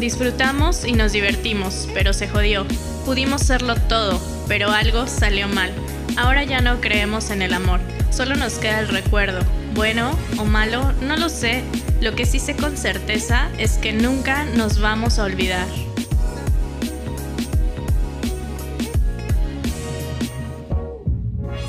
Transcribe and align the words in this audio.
Disfrutamos 0.00 0.86
y 0.86 0.92
nos 0.92 1.12
divertimos, 1.12 1.86
pero 1.92 2.14
se 2.14 2.26
jodió. 2.26 2.64
Pudimos 3.04 3.42
serlo 3.42 3.74
todo, 3.76 4.18
pero 4.48 4.70
algo 4.70 5.06
salió 5.06 5.46
mal. 5.46 5.70
Ahora 6.16 6.42
ya 6.42 6.62
no 6.62 6.80
creemos 6.80 7.28
en 7.28 7.42
el 7.42 7.52
amor, 7.52 7.80
solo 8.10 8.34
nos 8.34 8.54
queda 8.54 8.80
el 8.80 8.88
recuerdo. 8.88 9.40
Bueno 9.74 10.16
o 10.38 10.46
malo, 10.46 10.92
no 11.02 11.18
lo 11.18 11.28
sé. 11.28 11.62
Lo 12.00 12.14
que 12.14 12.24
sí 12.24 12.38
sé 12.38 12.56
con 12.56 12.78
certeza 12.78 13.50
es 13.58 13.76
que 13.76 13.92
nunca 13.92 14.46
nos 14.46 14.80
vamos 14.80 15.18
a 15.18 15.24
olvidar. 15.24 15.66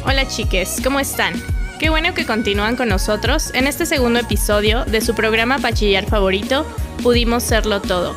Hola 0.05 0.25
chiques, 0.29 0.77
¿cómo 0.81 1.01
están? 1.01 1.33
Qué 1.81 1.89
bueno 1.89 2.13
que 2.13 2.25
continúan 2.25 2.75
con 2.75 2.87
nosotros 2.87 3.51
en 3.55 3.67
este 3.67 3.85
segundo 3.85 4.19
episodio 4.19 4.85
de 4.85 5.01
su 5.01 5.15
programa 5.15 5.57
Bachiller 5.57 6.05
favorito, 6.05 6.63
Pudimos 7.03 7.41
Serlo 7.41 7.81
Todo. 7.81 8.13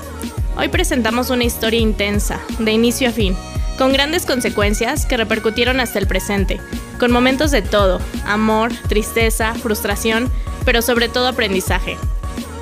Hoy 0.59 0.69
presentamos 0.69 1.31
una 1.31 1.45
historia 1.45 1.81
intensa, 1.81 2.39
de 2.59 2.73
inicio 2.73 3.09
a 3.09 3.13
fin, 3.13 3.35
con 3.79 3.95
grandes 3.95 4.27
consecuencias 4.27 5.07
que 5.07 5.17
repercutieron 5.17 5.81
hasta 5.81 5.99
el 5.99 6.07
presente, 6.07 6.61
con 7.01 7.11
momentos 7.11 7.51
de 7.51 7.63
todo, 7.63 7.99
amor, 8.27 8.73
tristeza, 8.87 9.55
frustración, 9.55 10.31
pero 10.67 10.83
sobre 10.83 11.09
todo 11.09 11.29
aprendizaje. 11.29 11.97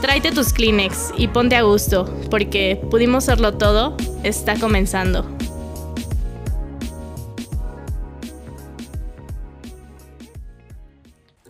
Tráete 0.00 0.30
tus 0.30 0.52
Kleenex 0.52 1.12
y 1.16 1.26
ponte 1.26 1.56
a 1.56 1.62
gusto, 1.62 2.04
porque 2.30 2.80
Pudimos 2.88 3.24
Serlo 3.24 3.54
Todo 3.54 3.96
está 4.22 4.54
comenzando. 4.54 5.26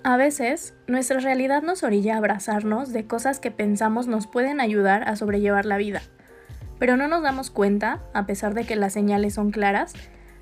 A 0.04 0.16
veces, 0.16 0.74
nuestra 0.88 1.20
realidad 1.20 1.62
nos 1.62 1.84
orilla 1.84 2.14
a 2.14 2.18
abrazarnos 2.18 2.92
de 2.92 3.06
cosas 3.06 3.38
que 3.38 3.52
pensamos 3.52 4.08
nos 4.08 4.26
pueden 4.26 4.60
ayudar 4.60 5.08
a 5.08 5.14
sobrellevar 5.14 5.64
la 5.64 5.76
vida, 5.76 6.02
pero 6.80 6.96
no 6.96 7.06
nos 7.06 7.22
damos 7.22 7.52
cuenta, 7.52 8.00
a 8.12 8.26
pesar 8.26 8.52
de 8.54 8.64
que 8.64 8.74
las 8.74 8.94
señales 8.94 9.34
son 9.34 9.52
claras, 9.52 9.92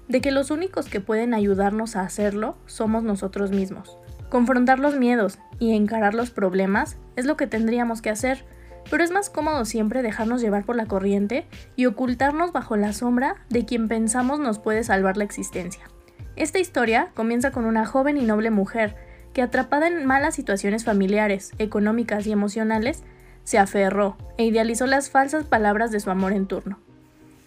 de 0.08 0.22
que 0.22 0.30
los 0.30 0.50
únicos 0.50 0.88
que 0.88 1.00
pueden 1.00 1.34
ayudarnos 1.34 1.94
a 1.94 2.00
hacerlo 2.00 2.56
somos 2.64 3.02
nosotros 3.02 3.50
mismos. 3.50 3.98
Confrontar 4.30 4.78
los 4.78 4.96
miedos 4.96 5.38
y 5.58 5.76
encarar 5.76 6.14
los 6.14 6.30
problemas 6.30 6.96
es 7.16 7.26
lo 7.26 7.36
que 7.36 7.46
tendríamos 7.46 8.00
que 8.00 8.08
hacer, 8.08 8.46
pero 8.90 9.04
es 9.04 9.10
más 9.10 9.28
cómodo 9.28 9.66
siempre 9.66 10.00
dejarnos 10.00 10.40
llevar 10.40 10.64
por 10.64 10.76
la 10.76 10.86
corriente 10.86 11.46
y 11.76 11.84
ocultarnos 11.84 12.52
bajo 12.52 12.76
la 12.76 12.94
sombra 12.94 13.36
de 13.50 13.66
quien 13.66 13.88
pensamos 13.88 14.40
nos 14.40 14.58
puede 14.58 14.84
salvar 14.84 15.18
la 15.18 15.24
existencia. 15.24 15.82
Esta 16.34 16.58
historia 16.58 17.10
comienza 17.14 17.50
con 17.50 17.66
una 17.66 17.84
joven 17.84 18.16
y 18.16 18.22
noble 18.22 18.50
mujer, 18.50 18.96
que 19.32 19.42
atrapada 19.42 19.86
en 19.86 20.04
malas 20.06 20.34
situaciones 20.34 20.84
familiares, 20.84 21.52
económicas 21.58 22.26
y 22.26 22.32
emocionales, 22.32 23.02
se 23.44 23.58
aferró 23.58 24.16
e 24.36 24.44
idealizó 24.44 24.86
las 24.86 25.10
falsas 25.10 25.44
palabras 25.44 25.90
de 25.90 26.00
su 26.00 26.10
amor 26.10 26.32
en 26.32 26.46
turno. 26.46 26.78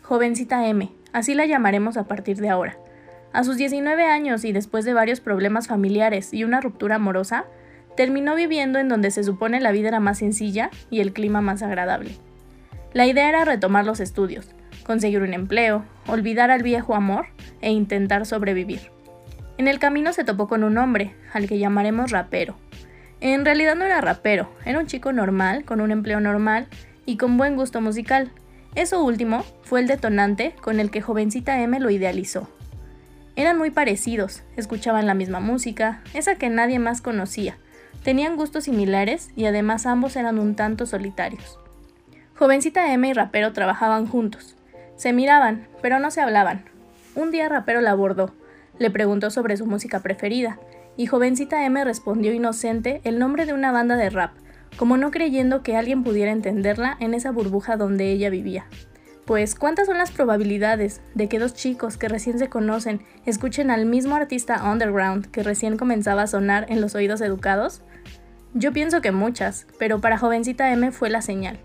Jovencita 0.01 0.67
M, 0.67 0.91
así 1.13 1.33
la 1.33 1.45
llamaremos 1.45 1.97
a 1.97 2.03
partir 2.05 2.37
de 2.37 2.49
ahora. 2.49 2.77
A 3.31 3.43
sus 3.43 3.57
19 3.57 4.05
años 4.05 4.45
y 4.45 4.51
después 4.51 4.85
de 4.85 4.93
varios 4.93 5.19
problemas 5.19 5.67
familiares 5.67 6.33
y 6.33 6.43
una 6.43 6.61
ruptura 6.61 6.95
amorosa, 6.95 7.45
terminó 7.95 8.35
viviendo 8.35 8.79
en 8.79 8.89
donde 8.89 9.11
se 9.11 9.23
supone 9.23 9.59
la 9.59 9.71
vida 9.71 9.87
era 9.89 9.99
más 9.99 10.19
sencilla 10.19 10.69
y 10.89 10.99
el 10.99 11.13
clima 11.13 11.41
más 11.41 11.63
agradable. 11.63 12.11
La 12.93 13.07
idea 13.07 13.29
era 13.29 13.45
retomar 13.45 13.85
los 13.85 13.99
estudios, 13.99 14.47
conseguir 14.85 15.21
un 15.21 15.33
empleo, 15.33 15.83
olvidar 16.07 16.51
al 16.51 16.61
viejo 16.61 16.95
amor 16.95 17.25
e 17.61 17.71
intentar 17.71 18.25
sobrevivir. 18.25 18.92
En 19.57 19.67
el 19.67 19.77
camino 19.77 20.13
se 20.13 20.23
topó 20.23 20.47
con 20.47 20.63
un 20.63 20.77
hombre, 20.77 21.15
al 21.31 21.47
que 21.47 21.59
llamaremos 21.59 22.11
rapero. 22.11 22.55
En 23.21 23.45
realidad 23.45 23.75
no 23.75 23.85
era 23.85 24.01
rapero, 24.01 24.49
era 24.65 24.79
un 24.79 24.87
chico 24.87 25.13
normal, 25.13 25.63
con 25.63 25.79
un 25.79 25.91
empleo 25.91 26.19
normal 26.19 26.67
y 27.05 27.17
con 27.17 27.37
buen 27.37 27.55
gusto 27.55 27.79
musical. 27.79 28.31
Eso 28.73 29.03
último 29.03 29.45
fue 29.61 29.79
el 29.81 29.87
detonante 29.87 30.55
con 30.61 30.79
el 30.79 30.89
que 30.89 31.01
jovencita 31.01 31.61
M 31.61 31.79
lo 31.79 31.91
idealizó. 31.91 32.49
Eran 33.35 33.57
muy 33.57 33.69
parecidos, 33.69 34.41
escuchaban 34.57 35.05
la 35.05 35.13
misma 35.13 35.39
música, 35.39 36.01
esa 36.15 36.35
que 36.35 36.49
nadie 36.49 36.79
más 36.79 37.01
conocía, 37.01 37.57
tenían 38.03 38.35
gustos 38.35 38.63
similares 38.63 39.29
y 39.35 39.45
además 39.45 39.85
ambos 39.85 40.15
eran 40.15 40.39
un 40.39 40.55
tanto 40.55 40.87
solitarios. 40.87 41.59
Jovencita 42.35 42.91
M 42.91 43.07
y 43.07 43.13
Rapero 43.13 43.53
trabajaban 43.53 44.07
juntos. 44.07 44.55
Se 44.95 45.13
miraban, 45.13 45.67
pero 45.81 45.99
no 45.99 46.09
se 46.09 46.21
hablaban. 46.21 46.65
Un 47.15 47.29
día 47.29 47.47
Rapero 47.47 47.79
la 47.81 47.91
abordó 47.91 48.33
le 48.79 48.91
preguntó 48.91 49.29
sobre 49.29 49.57
su 49.57 49.65
música 49.65 50.01
preferida, 50.01 50.59
y 50.95 51.07
jovencita 51.07 51.65
M 51.65 51.83
respondió 51.83 52.33
inocente 52.33 53.01
el 53.03 53.19
nombre 53.19 53.45
de 53.45 53.53
una 53.53 53.71
banda 53.71 53.95
de 53.95 54.09
rap, 54.09 54.33
como 54.77 54.97
no 54.97 55.11
creyendo 55.11 55.63
que 55.63 55.75
alguien 55.75 56.03
pudiera 56.03 56.31
entenderla 56.31 56.97
en 56.99 57.13
esa 57.13 57.31
burbuja 57.31 57.77
donde 57.77 58.11
ella 58.11 58.29
vivía. 58.29 58.65
Pues, 59.25 59.55
¿cuántas 59.55 59.87
son 59.87 59.97
las 59.97 60.11
probabilidades 60.11 61.01
de 61.15 61.29
que 61.29 61.39
dos 61.39 61.53
chicos 61.53 61.95
que 61.95 62.09
recién 62.09 62.39
se 62.39 62.49
conocen 62.49 63.01
escuchen 63.25 63.71
al 63.71 63.85
mismo 63.85 64.15
artista 64.15 64.69
underground 64.69 65.31
que 65.31 65.43
recién 65.43 65.77
comenzaba 65.77 66.23
a 66.23 66.27
sonar 66.27 66.65
en 66.69 66.81
los 66.81 66.93
oídos 66.93 67.21
educados? 67.21 67.81
Yo 68.53 68.73
pienso 68.73 69.01
que 69.01 69.13
muchas, 69.13 69.65
pero 69.79 70.01
para 70.01 70.17
jovencita 70.17 70.71
M 70.71 70.91
fue 70.91 71.09
la 71.09 71.21
señal. 71.21 71.57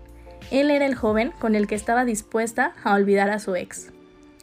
Él 0.51 0.71
era 0.71 0.85
el 0.85 0.95
joven 0.95 1.31
con 1.37 1.53
el 1.53 1.67
que 1.67 1.75
estaba 1.75 2.05
dispuesta 2.05 2.73
a 2.83 2.95
olvidar 2.95 3.29
a 3.29 3.39
su 3.39 3.55
ex. 3.55 3.91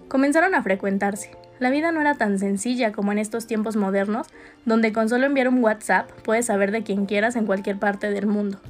Comenzaron 0.09 0.55
a 0.55 0.63
frecuentarse, 0.63 1.31
la 1.59 1.71
vida 1.71 1.91
no 1.91 2.01
era 2.01 2.15
tan 2.15 2.39
sencilla 2.39 2.93
como 2.93 3.13
en 3.13 3.19
estos 3.19 3.47
tiempos 3.47 3.77
modernos, 3.77 4.27
donde 4.65 4.93
con 4.93 5.09
solo 5.09 5.27
enviar 5.27 5.49
un 5.49 5.63
WhatsApp 5.63 6.11
puedes 6.23 6.47
saber 6.47 6.71
de 6.71 6.83
quien 6.83 7.07
quieras 7.07 7.37
en 7.37 7.47
cualquier 7.47 7.79
parte 7.79 8.11
del 8.11 8.27
mundo. 8.27 8.61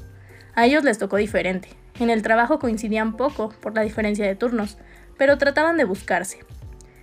A 0.54 0.66
ellos 0.66 0.84
les 0.84 0.98
tocó 0.98 1.16
diferente. 1.16 1.68
En 1.98 2.10
el 2.10 2.22
trabajo 2.22 2.58
coincidían 2.58 3.16
poco 3.16 3.48
por 3.60 3.74
la 3.74 3.82
diferencia 3.82 4.26
de 4.26 4.36
turnos, 4.36 4.78
pero 5.18 5.38
trataban 5.38 5.76
de 5.76 5.84
buscarse. 5.84 6.38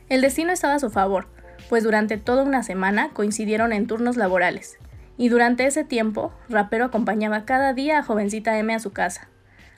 El 0.07 0.21
destino 0.21 0.51
estaba 0.51 0.75
a 0.75 0.79
su 0.79 0.89
favor, 0.89 1.27
pues 1.69 1.83
durante 1.83 2.17
toda 2.17 2.43
una 2.43 2.63
semana 2.63 3.09
coincidieron 3.09 3.73
en 3.73 3.87
turnos 3.87 4.15
laborales, 4.15 4.77
y 5.17 5.29
durante 5.29 5.65
ese 5.65 5.83
tiempo, 5.83 6.33
Rapero 6.49 6.85
acompañaba 6.85 7.45
cada 7.45 7.73
día 7.73 7.99
a 7.99 8.03
jovencita 8.03 8.57
M 8.57 8.73
a 8.73 8.79
su 8.79 8.91
casa. 8.91 9.27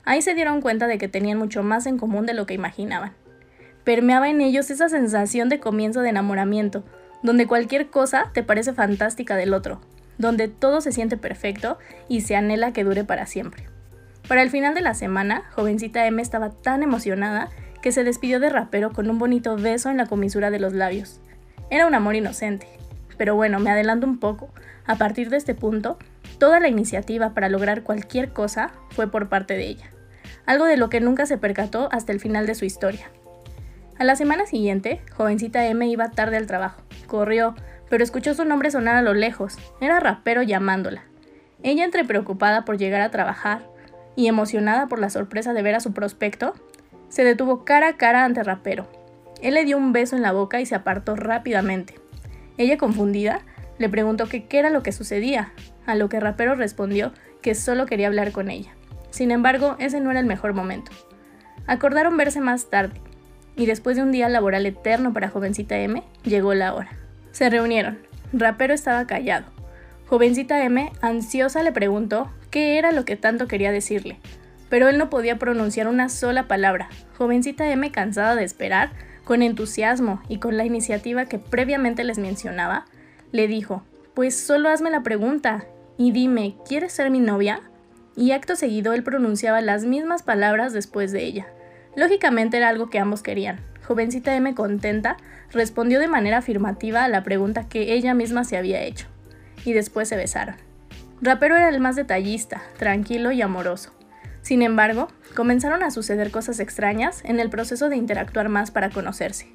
Ahí 0.04 0.22
se 0.22 0.34
dieron 0.34 0.60
cuenta 0.60 0.86
de 0.86 0.98
que 0.98 1.08
tenían 1.08 1.38
mucho 1.38 1.62
más 1.62 1.86
en 1.86 1.98
común 1.98 2.26
de 2.26 2.34
lo 2.34 2.46
que 2.46 2.54
imaginaban 2.54 3.12
permeaba 3.86 4.28
en 4.28 4.40
ellos 4.40 4.68
esa 4.70 4.88
sensación 4.88 5.48
de 5.48 5.60
comienzo 5.60 6.00
de 6.00 6.08
enamoramiento, 6.08 6.82
donde 7.22 7.46
cualquier 7.46 7.88
cosa 7.88 8.32
te 8.34 8.42
parece 8.42 8.72
fantástica 8.72 9.36
del 9.36 9.54
otro, 9.54 9.80
donde 10.18 10.48
todo 10.48 10.80
se 10.80 10.90
siente 10.90 11.16
perfecto 11.16 11.78
y 12.08 12.22
se 12.22 12.34
anhela 12.34 12.72
que 12.72 12.82
dure 12.82 13.04
para 13.04 13.26
siempre. 13.26 13.68
Para 14.26 14.42
el 14.42 14.50
final 14.50 14.74
de 14.74 14.80
la 14.80 14.94
semana, 14.94 15.44
jovencita 15.54 16.04
M 16.04 16.20
estaba 16.20 16.50
tan 16.50 16.82
emocionada 16.82 17.48
que 17.80 17.92
se 17.92 18.02
despidió 18.02 18.40
de 18.40 18.50
rapero 18.50 18.92
con 18.92 19.08
un 19.08 19.20
bonito 19.20 19.56
beso 19.56 19.88
en 19.88 19.98
la 19.98 20.06
comisura 20.06 20.50
de 20.50 20.58
los 20.58 20.72
labios. 20.72 21.20
Era 21.70 21.86
un 21.86 21.94
amor 21.94 22.16
inocente. 22.16 22.66
Pero 23.16 23.36
bueno, 23.36 23.60
me 23.60 23.70
adelanto 23.70 24.04
un 24.04 24.18
poco. 24.18 24.52
A 24.84 24.96
partir 24.96 25.30
de 25.30 25.36
este 25.36 25.54
punto, 25.54 25.96
toda 26.38 26.58
la 26.58 26.66
iniciativa 26.66 27.34
para 27.34 27.48
lograr 27.48 27.84
cualquier 27.84 28.32
cosa 28.32 28.72
fue 28.90 29.08
por 29.08 29.28
parte 29.28 29.54
de 29.54 29.68
ella. 29.68 29.92
Algo 30.44 30.64
de 30.64 30.76
lo 30.76 30.90
que 30.90 31.00
nunca 31.00 31.24
se 31.24 31.38
percató 31.38 31.88
hasta 31.92 32.10
el 32.10 32.18
final 32.18 32.46
de 32.46 32.56
su 32.56 32.64
historia. 32.64 33.08
A 33.98 34.04
la 34.04 34.14
semana 34.14 34.44
siguiente, 34.44 35.00
jovencita 35.16 35.66
M 35.66 35.86
iba 35.88 36.10
tarde 36.10 36.36
al 36.36 36.46
trabajo. 36.46 36.82
Corrió, 37.06 37.54
pero 37.88 38.04
escuchó 38.04 38.34
su 38.34 38.44
nombre 38.44 38.70
sonar 38.70 38.96
a 38.96 39.02
lo 39.02 39.14
lejos. 39.14 39.56
Era 39.80 40.00
rapero 40.00 40.42
llamándola. 40.42 41.04
Ella, 41.62 41.84
entre 41.84 42.04
preocupada 42.04 42.66
por 42.66 42.76
llegar 42.76 43.00
a 43.00 43.10
trabajar 43.10 43.66
y 44.14 44.26
emocionada 44.26 44.86
por 44.86 44.98
la 44.98 45.08
sorpresa 45.08 45.54
de 45.54 45.62
ver 45.62 45.74
a 45.74 45.80
su 45.80 45.94
prospecto, 45.94 46.52
se 47.08 47.24
detuvo 47.24 47.64
cara 47.64 47.88
a 47.88 47.96
cara 47.96 48.26
ante 48.26 48.42
rapero. 48.42 48.86
Él 49.40 49.54
le 49.54 49.64
dio 49.64 49.78
un 49.78 49.92
beso 49.92 50.14
en 50.14 50.22
la 50.22 50.32
boca 50.32 50.60
y 50.60 50.66
se 50.66 50.74
apartó 50.74 51.16
rápidamente. 51.16 51.94
Ella, 52.58 52.76
confundida, 52.76 53.40
le 53.78 53.88
preguntó 53.88 54.26
qué 54.28 54.46
era 54.50 54.68
lo 54.68 54.82
que 54.82 54.92
sucedía, 54.92 55.52
a 55.86 55.94
lo 55.94 56.10
que 56.10 56.20
rapero 56.20 56.54
respondió 56.54 57.12
que 57.40 57.54
solo 57.54 57.86
quería 57.86 58.08
hablar 58.08 58.32
con 58.32 58.50
ella. 58.50 58.74
Sin 59.08 59.30
embargo, 59.30 59.76
ese 59.78 60.00
no 60.00 60.10
era 60.10 60.20
el 60.20 60.26
mejor 60.26 60.52
momento. 60.52 60.92
Acordaron 61.66 62.16
verse 62.16 62.40
más 62.40 62.68
tarde, 62.70 63.00
y 63.56 63.66
después 63.66 63.96
de 63.96 64.02
un 64.02 64.12
día 64.12 64.28
laboral 64.28 64.66
eterno 64.66 65.12
para 65.12 65.28
jovencita 65.28 65.78
M, 65.78 66.02
llegó 66.24 66.54
la 66.54 66.74
hora. 66.74 66.90
Se 67.32 67.50
reunieron. 67.50 67.98
Rapero 68.32 68.74
estaba 68.74 69.06
callado. 69.06 69.46
Jovencita 70.06 70.62
M, 70.62 70.92
ansiosa, 71.00 71.62
le 71.62 71.72
preguntó 71.72 72.30
qué 72.50 72.78
era 72.78 72.92
lo 72.92 73.04
que 73.04 73.16
tanto 73.16 73.48
quería 73.48 73.72
decirle, 73.72 74.18
pero 74.68 74.88
él 74.88 74.98
no 74.98 75.10
podía 75.10 75.36
pronunciar 75.38 75.88
una 75.88 76.08
sola 76.08 76.46
palabra. 76.46 76.88
Jovencita 77.18 77.70
M, 77.70 77.90
cansada 77.90 78.36
de 78.36 78.44
esperar, 78.44 78.90
con 79.24 79.42
entusiasmo 79.42 80.22
y 80.28 80.38
con 80.38 80.56
la 80.56 80.64
iniciativa 80.64 81.24
que 81.24 81.38
previamente 81.38 82.04
les 82.04 82.18
mencionaba, 82.18 82.84
le 83.32 83.48
dijo, 83.48 83.82
pues 84.14 84.38
solo 84.38 84.68
hazme 84.68 84.90
la 84.90 85.02
pregunta 85.02 85.64
y 85.98 86.12
dime, 86.12 86.56
¿quieres 86.66 86.92
ser 86.92 87.10
mi 87.10 87.18
novia? 87.18 87.62
Y 88.16 88.30
acto 88.30 88.54
seguido 88.54 88.92
él 88.92 89.02
pronunciaba 89.02 89.60
las 89.60 89.84
mismas 89.84 90.22
palabras 90.22 90.72
después 90.72 91.10
de 91.10 91.24
ella. 91.24 91.46
Lógicamente 91.96 92.58
era 92.58 92.68
algo 92.68 92.90
que 92.90 92.98
ambos 92.98 93.22
querían. 93.22 93.58
Jovencita 93.86 94.36
M 94.36 94.54
contenta 94.54 95.16
respondió 95.50 95.98
de 95.98 96.08
manera 96.08 96.38
afirmativa 96.38 97.04
a 97.04 97.08
la 97.08 97.22
pregunta 97.22 97.68
que 97.68 97.94
ella 97.94 98.14
misma 98.14 98.44
se 98.44 98.56
había 98.56 98.82
hecho, 98.82 99.06
y 99.64 99.72
después 99.72 100.08
se 100.08 100.16
besaron. 100.16 100.56
Rapero 101.22 101.56
era 101.56 101.70
el 101.70 101.80
más 101.80 101.96
detallista, 101.96 102.62
tranquilo 102.78 103.32
y 103.32 103.40
amoroso. 103.40 103.92
Sin 104.42 104.62
embargo, 104.62 105.08
comenzaron 105.34 105.82
a 105.82 105.90
suceder 105.90 106.30
cosas 106.30 106.60
extrañas 106.60 107.22
en 107.24 107.40
el 107.40 107.48
proceso 107.48 107.88
de 107.88 107.96
interactuar 107.96 108.48
más 108.48 108.70
para 108.70 108.90
conocerse. 108.90 109.48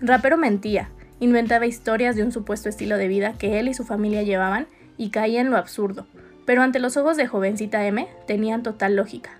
Rapero 0.00 0.38
mentía, 0.38 0.88
inventaba 1.20 1.66
historias 1.66 2.16
de 2.16 2.22
un 2.22 2.32
supuesto 2.32 2.68
estilo 2.68 2.96
de 2.96 3.08
vida 3.08 3.34
que 3.38 3.60
él 3.60 3.68
y 3.68 3.74
su 3.74 3.84
familia 3.84 4.22
llevaban 4.22 4.66
y 4.96 5.10
caía 5.10 5.40
en 5.40 5.50
lo 5.50 5.58
absurdo, 5.58 6.06
pero 6.46 6.62
ante 6.62 6.78
los 6.78 6.96
ojos 6.96 7.16
de 7.16 7.26
jovencita 7.26 7.86
M 7.86 8.08
tenían 8.26 8.62
total 8.62 8.96
lógica. 8.96 9.30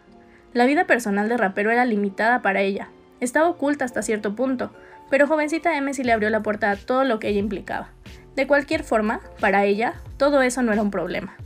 La 0.54 0.66
vida 0.66 0.86
personal 0.86 1.28
de 1.28 1.36
rapero 1.36 1.72
era 1.72 1.84
limitada 1.84 2.40
para 2.40 2.60
ella, 2.60 2.88
estaba 3.20 3.48
oculta 3.48 3.84
hasta 3.84 4.02
cierto 4.02 4.36
punto, 4.36 4.70
pero 5.10 5.26
jovencita 5.26 5.76
M 5.76 5.92
sí 5.92 6.04
le 6.04 6.12
abrió 6.12 6.30
la 6.30 6.44
puerta 6.44 6.70
a 6.70 6.76
todo 6.76 7.02
lo 7.02 7.18
que 7.18 7.28
ella 7.28 7.40
implicaba. 7.40 7.88
De 8.36 8.46
cualquier 8.46 8.84
forma, 8.84 9.20
para 9.40 9.64
ella, 9.64 9.94
todo 10.16 10.42
eso 10.42 10.62
no 10.62 10.72
era 10.72 10.80
un 10.80 10.92
problema. 10.92 11.36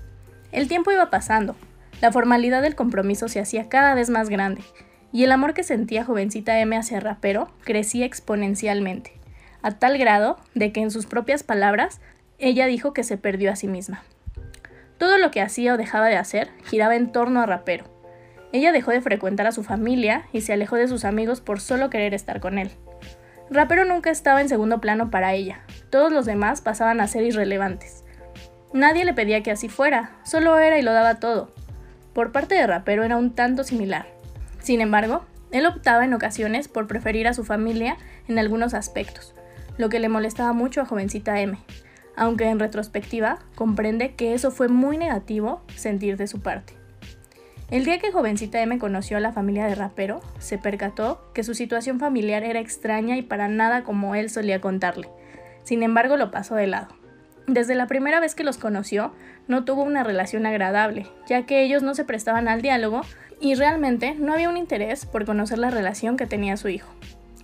El 0.52 0.68
tiempo 0.68 0.92
iba 0.92 1.08
pasando, 1.08 1.56
la 2.02 2.12
formalidad 2.12 2.60
del 2.60 2.74
compromiso 2.74 3.28
se 3.28 3.40
hacía 3.40 3.70
cada 3.70 3.94
vez 3.94 4.10
más 4.10 4.28
grande, 4.28 4.62
y 5.10 5.24
el 5.24 5.32
amor 5.32 5.54
que 5.54 5.64
sentía 5.64 6.04
jovencita 6.04 6.60
M 6.60 6.76
hacia 6.76 7.00
rapero 7.00 7.50
crecía 7.64 8.04
exponencialmente, 8.04 9.12
a 9.62 9.70
tal 9.70 9.96
grado 9.96 10.38
de 10.54 10.70
que 10.70 10.80
en 10.80 10.90
sus 10.90 11.06
propias 11.06 11.42
palabras, 11.42 12.00
ella 12.38 12.66
dijo 12.66 12.92
que 12.92 13.04
se 13.04 13.16
perdió 13.16 13.50
a 13.50 13.56
sí 13.56 13.68
misma. 13.68 14.02
Todo 14.98 15.16
lo 15.16 15.30
que 15.30 15.40
hacía 15.40 15.74
o 15.74 15.76
dejaba 15.78 16.08
de 16.08 16.16
hacer 16.16 16.50
giraba 16.64 16.94
en 16.94 17.10
torno 17.10 17.40
a 17.40 17.46
rapero. 17.46 17.97
Ella 18.52 18.72
dejó 18.72 18.92
de 18.92 19.00
frecuentar 19.00 19.46
a 19.46 19.52
su 19.52 19.62
familia 19.62 20.24
y 20.32 20.40
se 20.40 20.52
alejó 20.52 20.76
de 20.76 20.88
sus 20.88 21.04
amigos 21.04 21.40
por 21.40 21.60
solo 21.60 21.90
querer 21.90 22.14
estar 22.14 22.40
con 22.40 22.58
él. 22.58 22.70
Rapero 23.50 23.84
nunca 23.84 24.10
estaba 24.10 24.40
en 24.40 24.48
segundo 24.48 24.80
plano 24.80 25.10
para 25.10 25.34
ella, 25.34 25.60
todos 25.90 26.12
los 26.12 26.26
demás 26.26 26.60
pasaban 26.60 27.00
a 27.00 27.06
ser 27.08 27.24
irrelevantes. 27.24 28.04
Nadie 28.72 29.04
le 29.04 29.14
pedía 29.14 29.42
que 29.42 29.50
así 29.50 29.68
fuera, 29.68 30.12
solo 30.24 30.58
era 30.58 30.78
y 30.78 30.82
lo 30.82 30.92
daba 30.92 31.14
todo. 31.14 31.52
Por 32.12 32.32
parte 32.32 32.54
de 32.54 32.66
Rapero 32.66 33.04
era 33.04 33.16
un 33.16 33.34
tanto 33.34 33.64
similar. 33.64 34.06
Sin 34.60 34.80
embargo, 34.80 35.24
él 35.50 35.64
optaba 35.64 36.04
en 36.04 36.12
ocasiones 36.12 36.68
por 36.68 36.86
preferir 36.86 37.26
a 37.26 37.34
su 37.34 37.44
familia 37.44 37.96
en 38.28 38.38
algunos 38.38 38.74
aspectos, 38.74 39.34
lo 39.78 39.88
que 39.88 39.98
le 39.98 40.10
molestaba 40.10 40.52
mucho 40.52 40.82
a 40.82 40.86
jovencita 40.86 41.40
M, 41.40 41.56
aunque 42.16 42.48
en 42.48 42.58
retrospectiva 42.58 43.38
comprende 43.54 44.14
que 44.14 44.34
eso 44.34 44.50
fue 44.50 44.68
muy 44.68 44.98
negativo 44.98 45.62
sentir 45.74 46.18
de 46.18 46.26
su 46.26 46.40
parte. 46.40 46.77
El 47.70 47.84
día 47.84 47.98
que 47.98 48.12
jovencita 48.12 48.62
M 48.62 48.78
conoció 48.78 49.18
a 49.18 49.20
la 49.20 49.32
familia 49.32 49.66
de 49.66 49.74
rapero, 49.74 50.22
se 50.38 50.56
percató 50.56 51.20
que 51.34 51.44
su 51.44 51.52
situación 51.52 52.00
familiar 52.00 52.42
era 52.42 52.60
extraña 52.60 53.18
y 53.18 53.22
para 53.22 53.46
nada 53.48 53.84
como 53.84 54.14
él 54.14 54.30
solía 54.30 54.62
contarle. 54.62 55.10
Sin 55.64 55.82
embargo, 55.82 56.16
lo 56.16 56.30
pasó 56.30 56.54
de 56.54 56.66
lado. 56.66 56.88
Desde 57.46 57.74
la 57.74 57.86
primera 57.86 58.20
vez 58.20 58.34
que 58.34 58.42
los 58.42 58.56
conoció, 58.56 59.12
no 59.48 59.66
tuvo 59.66 59.82
una 59.82 60.02
relación 60.02 60.46
agradable, 60.46 61.08
ya 61.26 61.44
que 61.44 61.62
ellos 61.62 61.82
no 61.82 61.94
se 61.94 62.06
prestaban 62.06 62.48
al 62.48 62.62
diálogo 62.62 63.02
y 63.38 63.54
realmente 63.54 64.14
no 64.14 64.32
había 64.32 64.48
un 64.48 64.56
interés 64.56 65.04
por 65.04 65.26
conocer 65.26 65.58
la 65.58 65.70
relación 65.70 66.16
que 66.16 66.26
tenía 66.26 66.56
su 66.56 66.68
hijo. 66.68 66.90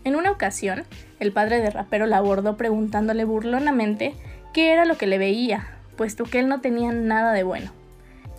En 0.05 0.17
una 0.17 0.31
ocasión, 0.31 0.85
el 1.21 1.33
padre 1.33 1.61
de 1.61 1.69
rapero 1.69 2.07
la 2.07 2.17
abordó 2.17 2.57
preguntándole 2.57 3.25
burlonamente 3.25 4.15
qué 4.55 4.73
era 4.73 4.87
lo 4.87 4.97
que 4.97 5.07
le 5.07 5.19
veía, 5.19 5.69
puesto 5.99 6.25
que 6.25 6.39
él 6.39 6.49
no 6.49 6.63
tenía 6.63 6.93
nada 6.93 7.35
de 7.35 7.43
bueno. 7.43 7.84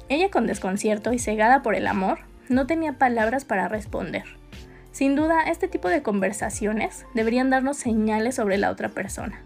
Ella 0.08 0.30
con 0.30 0.48
desconcierto 0.48 1.14
y 1.14 1.20
cegada 1.20 1.62
por 1.62 1.76
el 1.76 1.88
amor, 1.88 2.20
no 2.48 2.68
tenía 2.68 2.94
palabras 2.94 3.46
para 3.46 3.68
responder. 3.68 4.24
Sin 4.92 5.16
duda, 5.16 5.42
este 5.48 5.68
tipo 5.68 5.90
de 5.90 6.04
conversaciones 6.04 7.06
deberían 7.14 7.50
darnos 7.50 7.78
señales 7.78 8.36
sobre 8.36 8.58
la 8.58 8.70
otra 8.70 8.90
persona. 8.90 9.42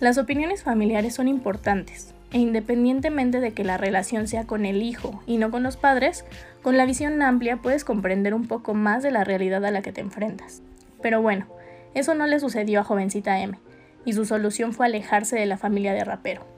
Las 0.00 0.18
opiniones 0.18 0.62
familiares 0.62 1.14
son 1.14 1.28
importantes, 1.28 2.14
e 2.32 2.38
independientemente 2.38 3.40
de 3.40 3.52
que 3.52 3.62
la 3.62 3.76
relación 3.76 4.26
sea 4.26 4.44
con 4.44 4.66
el 4.66 4.82
hijo 4.82 5.22
y 5.26 5.38
no 5.38 5.52
con 5.52 5.62
los 5.62 5.76
padres, 5.76 6.24
con 6.62 6.76
la 6.76 6.86
visión 6.86 7.22
amplia 7.22 7.58
puedes 7.58 7.84
comprender 7.84 8.34
un 8.34 8.48
poco 8.48 8.74
más 8.74 9.02
de 9.02 9.12
la 9.12 9.22
realidad 9.22 9.64
a 9.64 9.70
la 9.70 9.82
que 9.82 9.92
te 9.92 10.00
enfrentas. 10.00 10.62
Pero 11.00 11.22
bueno, 11.22 11.46
eso 11.94 12.14
no 12.14 12.26
le 12.26 12.40
sucedió 12.40 12.80
a 12.80 12.84
jovencita 12.84 13.40
M, 13.40 13.58
y 14.04 14.14
su 14.14 14.24
solución 14.24 14.72
fue 14.72 14.86
alejarse 14.86 15.36
de 15.36 15.46
la 15.46 15.58
familia 15.58 15.92
de 15.92 16.02
rapero. 16.02 16.53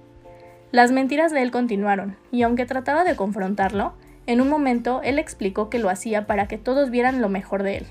Las 0.72 0.92
mentiras 0.92 1.32
de 1.32 1.42
él 1.42 1.50
continuaron, 1.50 2.16
y 2.32 2.42
aunque 2.42 2.66
trataba 2.66 3.04
de 3.04 3.16
confrontarlo, 3.16 3.94
en 4.26 4.40
un 4.40 4.48
momento 4.48 5.00
él 5.04 5.18
explicó 5.18 5.70
que 5.70 5.78
lo 5.78 5.88
hacía 5.88 6.26
para 6.26 6.48
que 6.48 6.58
todos 6.58 6.90
vieran 6.90 7.20
lo 7.20 7.28
mejor 7.28 7.62
de 7.62 7.78
él, 7.78 7.86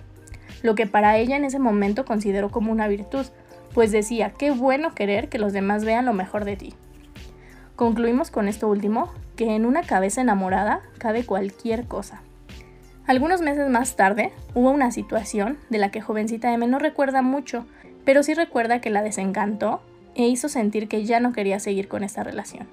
lo 0.62 0.76
que 0.76 0.86
para 0.86 1.18
ella 1.18 1.38
en 1.38 1.46
ese 1.46 1.60
momento 1.60 2.06
consideró 2.06 2.50
como 2.50 2.72
una 2.72 2.88
virtud, 2.88 3.26
pues 3.74 3.92
decía, 3.92 4.32
qué 4.38 4.52
bueno 4.52 4.94
querer 4.94 5.30
que 5.30 5.40
los 5.40 5.54
demás 5.54 5.86
vean 5.86 6.06
lo 6.06 6.14
mejor 6.14 6.46
de 6.46 6.58
ti. 6.58 6.74
Concluimos 7.76 8.32
con 8.32 8.48
esto 8.48 8.68
último, 8.68 9.12
que 9.36 9.56
en 9.56 9.66
una 9.66 9.84
cabeza 9.84 10.22
enamorada 10.22 10.82
cabe 10.98 11.26
cualquier 11.26 11.86
cosa. 11.86 12.22
Algunos 13.06 13.42
meses 13.42 13.70
más 13.70 13.96
tarde 13.96 14.32
hubo 14.54 14.72
una 14.72 14.92
situación 14.92 15.58
de 15.70 15.78
la 15.78 15.92
que 15.92 16.02
jovencita 16.02 16.54
M 16.54 16.66
no 16.68 16.80
recuerda 16.80 17.22
mucho, 17.22 17.66
pero 18.06 18.24
sí 18.24 18.34
recuerda 18.34 18.82
que 18.82 18.90
la 18.90 19.04
desencantó 19.04 19.82
e 20.16 20.28
hizo 20.28 20.50
sentir 20.50 20.88
que 20.88 21.06
ya 21.06 21.20
no 21.20 21.34
quería 21.34 21.60
seguir 21.60 21.88
con 21.88 22.04
esta 22.04 22.24
relación. 22.24 22.68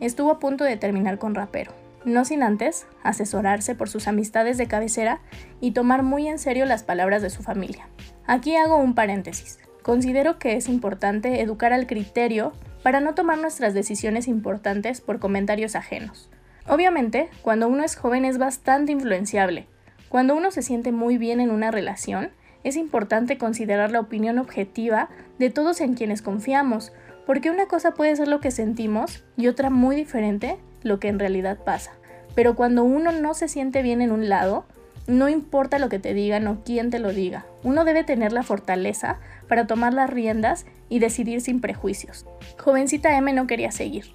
Estuvo 0.00 0.30
a 0.30 0.38
punto 0.38 0.64
de 0.64 0.76
terminar 0.76 1.18
con 1.18 1.34
Rapero, 1.34 1.72
no 2.04 2.24
sin 2.24 2.42
antes 2.42 2.86
asesorarse 3.02 3.74
por 3.74 3.88
sus 3.88 4.08
amistades 4.08 4.58
de 4.58 4.66
cabecera 4.66 5.20
y 5.60 5.72
tomar 5.72 6.02
muy 6.02 6.28
en 6.28 6.38
serio 6.38 6.66
las 6.66 6.82
palabras 6.82 7.22
de 7.22 7.30
su 7.30 7.42
familia. 7.42 7.88
Aquí 8.26 8.56
hago 8.56 8.76
un 8.76 8.94
paréntesis. 8.94 9.58
Considero 9.82 10.38
que 10.38 10.56
es 10.56 10.68
importante 10.68 11.40
educar 11.40 11.72
al 11.72 11.86
criterio 11.86 12.52
para 12.82 13.00
no 13.00 13.14
tomar 13.14 13.38
nuestras 13.38 13.74
decisiones 13.74 14.28
importantes 14.28 15.00
por 15.00 15.18
comentarios 15.18 15.74
ajenos. 15.74 16.30
Obviamente, 16.68 17.30
cuando 17.42 17.68
uno 17.68 17.82
es 17.82 17.96
joven 17.96 18.24
es 18.24 18.38
bastante 18.38 18.92
influenciable. 18.92 19.66
Cuando 20.08 20.36
uno 20.36 20.50
se 20.50 20.62
siente 20.62 20.92
muy 20.92 21.18
bien 21.18 21.40
en 21.40 21.50
una 21.50 21.70
relación, 21.70 22.30
es 22.64 22.76
importante 22.76 23.38
considerar 23.38 23.90
la 23.90 24.00
opinión 24.00 24.38
objetiva 24.38 25.08
de 25.38 25.50
todos 25.50 25.80
en 25.80 25.94
quienes 25.94 26.22
confiamos, 26.22 26.92
porque 27.26 27.50
una 27.50 27.66
cosa 27.66 27.92
puede 27.92 28.16
ser 28.16 28.28
lo 28.28 28.40
que 28.40 28.50
sentimos 28.50 29.24
y 29.36 29.48
otra 29.48 29.70
muy 29.70 29.96
diferente 29.96 30.58
lo 30.82 30.98
que 30.98 31.08
en 31.08 31.18
realidad 31.18 31.58
pasa. 31.64 31.92
Pero 32.34 32.56
cuando 32.56 32.84
uno 32.84 33.12
no 33.12 33.34
se 33.34 33.48
siente 33.48 33.82
bien 33.82 34.00
en 34.00 34.12
un 34.12 34.28
lado, 34.28 34.64
no 35.06 35.28
importa 35.28 35.78
lo 35.78 35.88
que 35.88 35.98
te 35.98 36.14
digan 36.14 36.46
o 36.46 36.62
quién 36.64 36.90
te 36.90 36.98
lo 36.98 37.12
diga, 37.12 37.46
uno 37.62 37.84
debe 37.84 38.04
tener 38.04 38.32
la 38.32 38.42
fortaleza 38.42 39.18
para 39.48 39.66
tomar 39.66 39.94
las 39.94 40.10
riendas 40.10 40.66
y 40.88 40.98
decidir 40.98 41.40
sin 41.40 41.60
prejuicios. 41.60 42.26
Jovencita 42.58 43.16
M 43.16 43.32
no 43.32 43.46
quería 43.46 43.72
seguir, 43.72 44.06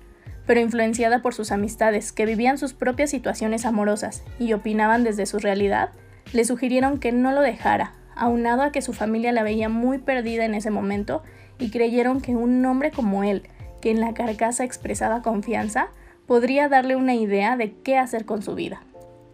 pero 0.45 0.59
influenciada 0.59 1.21
por 1.21 1.33
sus 1.33 1.51
amistades 1.51 2.11
que 2.11 2.25
vivían 2.25 2.57
sus 2.57 2.73
propias 2.73 3.09
situaciones 3.09 3.65
amorosas 3.65 4.23
y 4.39 4.53
opinaban 4.53 5.03
desde 5.03 5.25
su 5.25 5.39
realidad, 5.39 5.89
le 6.31 6.45
sugirieron 6.45 6.99
que 6.99 7.11
no 7.11 7.31
lo 7.31 7.41
dejara, 7.41 7.93
aunado 8.15 8.61
a 8.61 8.71
que 8.71 8.81
su 8.81 8.93
familia 8.93 9.31
la 9.31 9.43
veía 9.43 9.69
muy 9.69 9.97
perdida 9.97 10.45
en 10.45 10.55
ese 10.55 10.71
momento 10.71 11.23
y 11.59 11.69
creyeron 11.69 12.21
que 12.21 12.35
un 12.35 12.65
hombre 12.65 12.91
como 12.91 13.23
él, 13.23 13.43
que 13.81 13.91
en 13.91 13.99
la 13.99 14.13
carcasa 14.13 14.63
expresaba 14.63 15.21
confianza, 15.21 15.89
podría 16.25 16.69
darle 16.69 16.95
una 16.95 17.15
idea 17.15 17.57
de 17.57 17.73
qué 17.83 17.97
hacer 17.97 18.25
con 18.25 18.41
su 18.41 18.55
vida. 18.55 18.81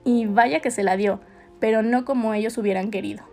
Y 0.03 0.25
vaya 0.25 0.59
que 0.59 0.71
se 0.71 0.83
la 0.83 0.98
dio, 0.98 1.19
pero 1.59 1.81
no 1.83 2.05
como 2.05 2.33
ellos 2.33 2.57
hubieran 2.57 2.91
querido. 2.91 3.24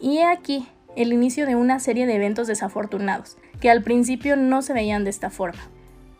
Y 0.00 0.18
he 0.18 0.24
aquí 0.24 0.68
el 0.96 1.12
inicio 1.12 1.46
de 1.46 1.56
una 1.56 1.80
serie 1.80 2.06
de 2.06 2.14
eventos 2.14 2.46
desafortunados, 2.46 3.36
que 3.60 3.70
al 3.70 3.82
principio 3.82 4.36
no 4.36 4.62
se 4.62 4.72
veían 4.72 5.04
de 5.04 5.10
esta 5.10 5.30
forma. 5.30 5.62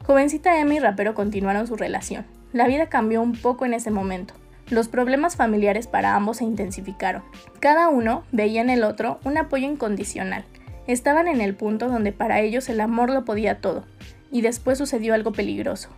Jovencita 0.07 0.59
Emmy 0.59 0.77
y 0.77 0.79
Rapero 0.81 1.15
continuaron 1.15 1.67
su 1.67 1.77
relación. 1.77 2.27
La 2.53 2.67
vida 2.67 2.89
cambió 2.89 3.23
un 3.23 3.33
poco 3.33 3.65
en 3.65 3.75
ese 3.75 3.91
momento. 3.91 4.35
Los 4.71 4.89
problemas 4.89 5.37
familiares 5.37 5.87
para 5.87 6.15
ambos 6.15 6.39
se 6.39 6.45
intensificaron. 6.45 7.23
Cada 7.61 7.89
uno 7.89 8.25
veía 8.33 8.63
en 8.63 8.71
el 8.71 8.83
otro 8.83 9.21
un 9.25 9.37
apoyo 9.37 9.67
incondicional. 9.67 10.45
Estaban 10.87 11.29
en 11.29 11.41
el 11.41 11.55
punto 11.55 11.89
donde 11.89 12.13
para 12.13 12.41
ellos 12.41 12.69
el 12.69 12.81
amor 12.81 13.11
lo 13.11 13.25
podía 13.25 13.61
todo. 13.61 13.85
Y 14.31 14.41
después 14.41 14.79
sucedió 14.79 15.15
algo 15.15 15.33
peligroso. 15.33 15.91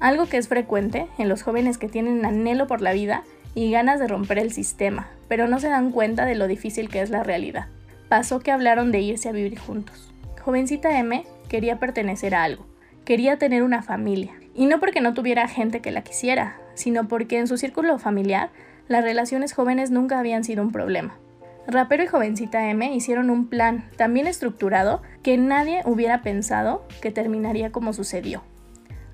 Algo 0.00 0.26
que 0.26 0.36
es 0.36 0.48
frecuente 0.48 1.06
en 1.18 1.28
los 1.28 1.42
jóvenes 1.42 1.78
que 1.78 1.88
tienen 1.88 2.24
anhelo 2.24 2.66
por 2.66 2.80
la 2.80 2.92
vida 2.92 3.24
y 3.54 3.70
ganas 3.70 4.00
de 4.00 4.06
romper 4.06 4.38
el 4.38 4.52
sistema, 4.52 5.08
pero 5.28 5.48
no 5.48 5.58
se 5.58 5.68
dan 5.68 5.90
cuenta 5.90 6.24
de 6.24 6.34
lo 6.34 6.46
difícil 6.46 6.88
que 6.88 7.00
es 7.00 7.10
la 7.10 7.22
realidad. 7.22 7.66
Pasó 8.08 8.40
que 8.40 8.50
hablaron 8.50 8.92
de 8.92 9.00
irse 9.00 9.28
a 9.28 9.32
vivir 9.32 9.58
juntos. 9.58 10.12
Jovencita 10.40 10.98
M 10.98 11.24
quería 11.48 11.78
pertenecer 11.78 12.34
a 12.34 12.44
algo, 12.44 12.66
quería 13.04 13.38
tener 13.38 13.62
una 13.62 13.82
familia, 13.82 14.32
y 14.54 14.66
no 14.66 14.80
porque 14.80 15.00
no 15.00 15.14
tuviera 15.14 15.48
gente 15.48 15.80
que 15.80 15.90
la 15.90 16.02
quisiera, 16.02 16.56
sino 16.74 17.08
porque 17.08 17.38
en 17.38 17.46
su 17.46 17.56
círculo 17.56 17.98
familiar 17.98 18.50
las 18.88 19.04
relaciones 19.04 19.52
jóvenes 19.52 19.90
nunca 19.90 20.18
habían 20.18 20.44
sido 20.44 20.62
un 20.62 20.72
problema. 20.72 21.18
Rapero 21.66 22.02
y 22.02 22.06
jovencita 22.06 22.68
M 22.68 22.92
hicieron 22.94 23.30
un 23.30 23.48
plan 23.48 23.88
tan 23.96 24.12
bien 24.14 24.26
estructurado 24.26 25.02
que 25.22 25.38
nadie 25.38 25.82
hubiera 25.84 26.22
pensado 26.22 26.84
que 27.00 27.12
terminaría 27.12 27.70
como 27.70 27.92
sucedió. 27.92 28.42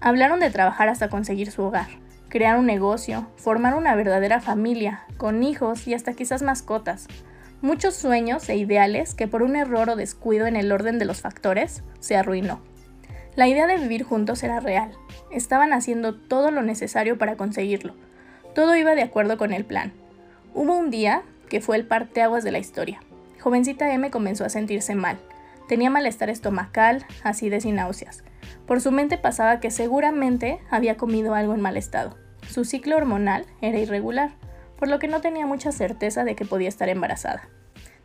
Hablaron 0.00 0.40
de 0.40 0.50
trabajar 0.50 0.88
hasta 0.88 1.08
conseguir 1.08 1.50
su 1.50 1.62
hogar, 1.62 1.88
crear 2.28 2.58
un 2.58 2.66
negocio, 2.66 3.26
formar 3.36 3.74
una 3.74 3.94
verdadera 3.94 4.40
familia, 4.40 5.04
con 5.16 5.42
hijos 5.42 5.86
y 5.86 5.94
hasta 5.94 6.14
quizás 6.14 6.42
mascotas. 6.42 7.08
Muchos 7.62 7.94
sueños 7.94 8.48
e 8.48 8.56
ideales 8.56 9.14
que 9.14 9.28
por 9.28 9.42
un 9.42 9.56
error 9.56 9.90
o 9.90 9.96
descuido 9.96 10.46
en 10.46 10.56
el 10.56 10.70
orden 10.72 10.98
de 10.98 11.04
los 11.04 11.20
factores 11.20 11.82
se 12.00 12.16
arruinó. 12.16 12.60
La 13.36 13.48
idea 13.48 13.66
de 13.66 13.76
vivir 13.76 14.02
juntos 14.02 14.42
era 14.42 14.60
real. 14.60 14.92
Estaban 15.30 15.74
haciendo 15.74 16.14
todo 16.14 16.50
lo 16.50 16.62
necesario 16.62 17.18
para 17.18 17.36
conseguirlo. 17.36 17.94
Todo 18.54 18.74
iba 18.76 18.94
de 18.94 19.02
acuerdo 19.02 19.36
con 19.36 19.52
el 19.52 19.66
plan. 19.66 19.92
Hubo 20.54 20.74
un 20.74 20.90
día 20.90 21.22
que 21.50 21.60
fue 21.60 21.76
el 21.76 21.86
parteaguas 21.86 22.44
de 22.44 22.52
la 22.52 22.58
historia. 22.58 23.00
Jovencita 23.38 23.92
M 23.92 24.10
comenzó 24.10 24.46
a 24.46 24.48
sentirse 24.48 24.94
mal. 24.94 25.18
Tenía 25.68 25.90
malestar 25.90 26.30
estomacal, 26.30 27.04
acidez 27.24 27.66
y 27.66 27.72
náuseas. 27.72 28.24
Por 28.66 28.80
su 28.80 28.90
mente 28.90 29.18
pasaba 29.18 29.60
que 29.60 29.70
seguramente 29.70 30.58
había 30.70 30.96
comido 30.96 31.34
algo 31.34 31.52
en 31.52 31.60
mal 31.60 31.76
estado. 31.76 32.16
Su 32.48 32.64
ciclo 32.64 32.96
hormonal 32.96 33.44
era 33.60 33.78
irregular, 33.78 34.30
por 34.78 34.88
lo 34.88 34.98
que 34.98 35.08
no 35.08 35.20
tenía 35.20 35.44
mucha 35.44 35.72
certeza 35.72 36.24
de 36.24 36.36
que 36.36 36.46
podía 36.46 36.68
estar 36.68 36.88
embarazada. 36.88 37.48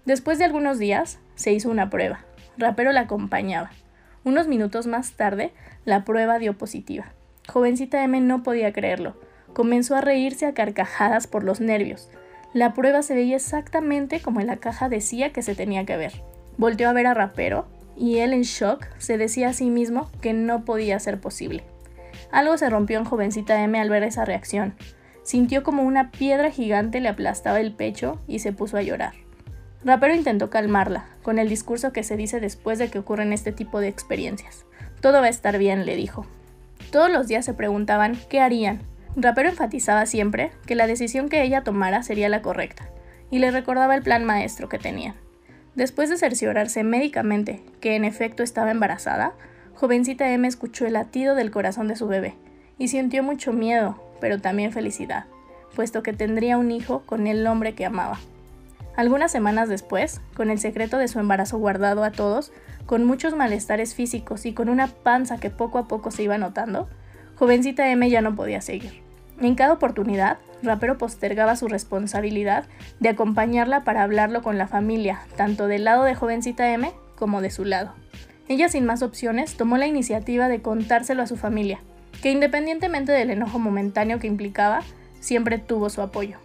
Después 0.04 0.40
de 0.40 0.46
algunos 0.46 0.78
días, 0.78 1.20
se 1.36 1.54
hizo 1.54 1.70
una 1.70 1.90
prueba. 1.90 2.26
Rapero 2.58 2.92
la 2.92 3.02
acompañaba. 3.02 3.72
Unos 4.24 4.48
minutos 4.48 4.86
más 4.86 5.14
tarde, 5.14 5.52
la 5.84 6.06
prueba 6.06 6.38
dio 6.38 6.58
positiva. 6.58 7.14
Jovencita 7.48 8.04
M 8.04 8.22
no 8.22 8.44
podía 8.44 8.72
creerlo. 8.72 9.16
Comenzó 9.54 9.96
a 9.96 10.02
reírse 10.02 10.46
a 10.46 10.54
carcajadas 10.54 11.26
por 11.26 11.44
los 11.44 11.60
nervios. 11.60 12.10
La 12.54 12.74
prueba 12.74 13.02
se 13.02 13.16
veía 13.16 13.38
exactamente 13.38 14.20
como 14.20 14.40
en 14.40 14.48
la 14.48 14.58
caja 14.58 14.90
decía 14.90 15.32
que 15.32 15.42
se 15.42 15.56
tenía 15.56 15.86
que 15.86 15.98
ver. 15.98 16.22
Volteó 16.58 16.90
a 16.90 16.94
ver 16.94 17.08
a 17.08 17.14
Rapero 17.16 17.66
y 17.98 18.20
él 18.20 18.34
en 18.34 18.44
shock 18.44 18.86
se 19.00 19.18
decía 19.18 19.50
a 19.50 19.54
sí 19.54 19.70
mismo 19.70 20.12
que 20.22 20.34
no 20.34 20.66
podía 20.66 21.00
ser 21.00 21.20
posible. 21.20 21.64
Algo 22.32 22.58
se 22.58 22.70
rompió 22.70 23.00
en 23.00 23.06
jovencita 23.06 23.64
M 23.64 23.80
al 23.80 23.90
ver 23.90 24.04
esa 24.04 24.24
reacción. 24.24 24.76
Sintió 25.24 25.64
como 25.64 25.84
una 25.84 26.12
piedra 26.12 26.52
gigante 26.52 27.00
le 27.00 27.10
aplastaba 27.10 27.60
el 27.60 27.74
pecho 27.74 28.20
y 28.28 28.40
se 28.40 28.54
puso 28.54 28.78
a 28.78 28.82
llorar. 28.84 29.14
Rapero 29.84 30.14
intentó 30.14 30.52
calmarla, 30.52 31.06
con 31.24 31.40
el 31.40 31.50
discurso 31.50 31.92
que 31.92 32.04
se 32.04 32.16
dice 32.16 32.40
después 32.40 32.78
de 32.78 32.90
que 32.90 33.00
ocurren 33.00 33.34
este 33.34 33.52
tipo 33.52 33.80
de 33.80 33.88
experiencias. 33.88 34.66
Todo 35.02 35.22
va 35.22 35.26
a 35.26 35.30
estar 35.30 35.58
bien, 35.58 35.86
le 35.88 35.96
dijo. 35.96 36.28
Todos 36.92 37.10
los 37.10 37.28
días 37.28 37.46
se 37.46 37.56
preguntaban 37.56 38.20
qué 38.30 38.42
harían. 38.42 38.82
Rapero 39.16 39.50
enfatizaba 39.50 40.06
siempre 40.06 40.52
que 40.68 40.76
la 40.76 40.86
decisión 40.86 41.30
que 41.30 41.42
ella 41.42 41.64
tomara 41.64 42.04
sería 42.04 42.30
la 42.30 42.44
correcta, 42.44 42.90
y 43.32 43.40
le 43.40 43.50
recordaba 43.50 43.96
el 43.96 44.04
plan 44.04 44.24
maestro 44.24 44.70
que 44.70 44.78
tenían. 44.78 45.16
Después 45.74 46.10
de 46.10 46.18
cerciorarse 46.18 46.84
médicamente 46.84 47.64
que 47.80 47.96
en 47.96 48.06
efecto 48.06 48.44
estaba 48.44 48.72
embarazada, 48.72 49.34
jovencita 49.74 50.30
M 50.30 50.48
escuchó 50.48 50.86
el 50.86 50.94
latido 50.94 51.34
del 51.34 51.50
corazón 51.50 51.88
de 51.88 51.96
su 51.96 52.08
bebé 52.08 52.36
y 52.78 52.90
sintió 52.90 53.24
mucho 53.24 53.52
miedo, 53.52 54.02
pero 54.20 54.40
también 54.40 54.72
felicidad, 54.72 55.26
puesto 55.76 56.04
que 56.04 56.14
tendría 56.14 56.58
un 56.58 56.72
hijo 56.72 57.04
con 57.06 57.26
el 57.26 57.48
hombre 57.48 57.74
que 57.74 57.86
amaba. 57.86 58.20
Algunas 59.02 59.32
semanas 59.32 59.68
después, 59.68 60.22
con 60.36 60.52
el 60.52 60.60
secreto 60.60 61.00
de 61.00 61.08
su 61.08 61.20
embarazo 61.20 61.58
guardado 61.58 62.04
a 62.04 62.12
todos, 62.12 62.52
con 62.86 63.04
muchos 63.04 63.36
malestares 63.36 63.96
físicos 63.96 64.46
y 64.46 64.54
con 64.54 64.70
una 64.70 64.86
panza 64.86 65.40
que 65.40 65.50
poco 65.50 65.80
a 65.80 65.88
poco 65.88 66.12
se 66.12 66.22
iba 66.22 66.38
notando, 66.38 66.88
jovencita 67.36 67.90
M 67.90 68.08
ya 68.12 68.22
no 68.22 68.36
podía 68.36 68.62
seguir. 68.62 69.02
En 69.40 69.56
cada 69.56 69.74
oportunidad, 69.74 70.38
Rapero 70.62 71.00
postergaba 71.00 71.56
su 71.56 71.68
responsabilidad 71.68 72.66
de 73.00 73.10
acompañarla 73.10 73.84
para 73.84 74.04
hablarlo 74.04 74.44
con 74.44 74.60
la 74.60 74.68
familia, 74.68 75.22
tanto 75.36 75.66
del 75.66 75.84
lado 75.84 76.04
de 76.04 76.14
jovencita 76.14 76.72
M 76.72 76.92
como 77.16 77.42
de 77.42 77.50
su 77.50 77.66
lado. 77.66 77.96
Ella 78.50 78.70
sin 78.70 78.86
más 78.86 79.02
opciones 79.02 79.58
tomó 79.58 79.78
la 79.78 79.88
iniciativa 79.88 80.48
de 80.48 80.62
contárselo 80.62 81.24
a 81.24 81.28
su 81.28 81.38
familia, 81.38 81.80
que 82.22 82.30
independientemente 82.30 83.12
del 83.12 83.32
enojo 83.32 83.58
momentáneo 83.58 84.20
que 84.20 84.28
implicaba, 84.28 84.82
siempre 85.20 85.58
tuvo 85.58 85.90
su 85.90 86.04
apoyo. 86.04 86.38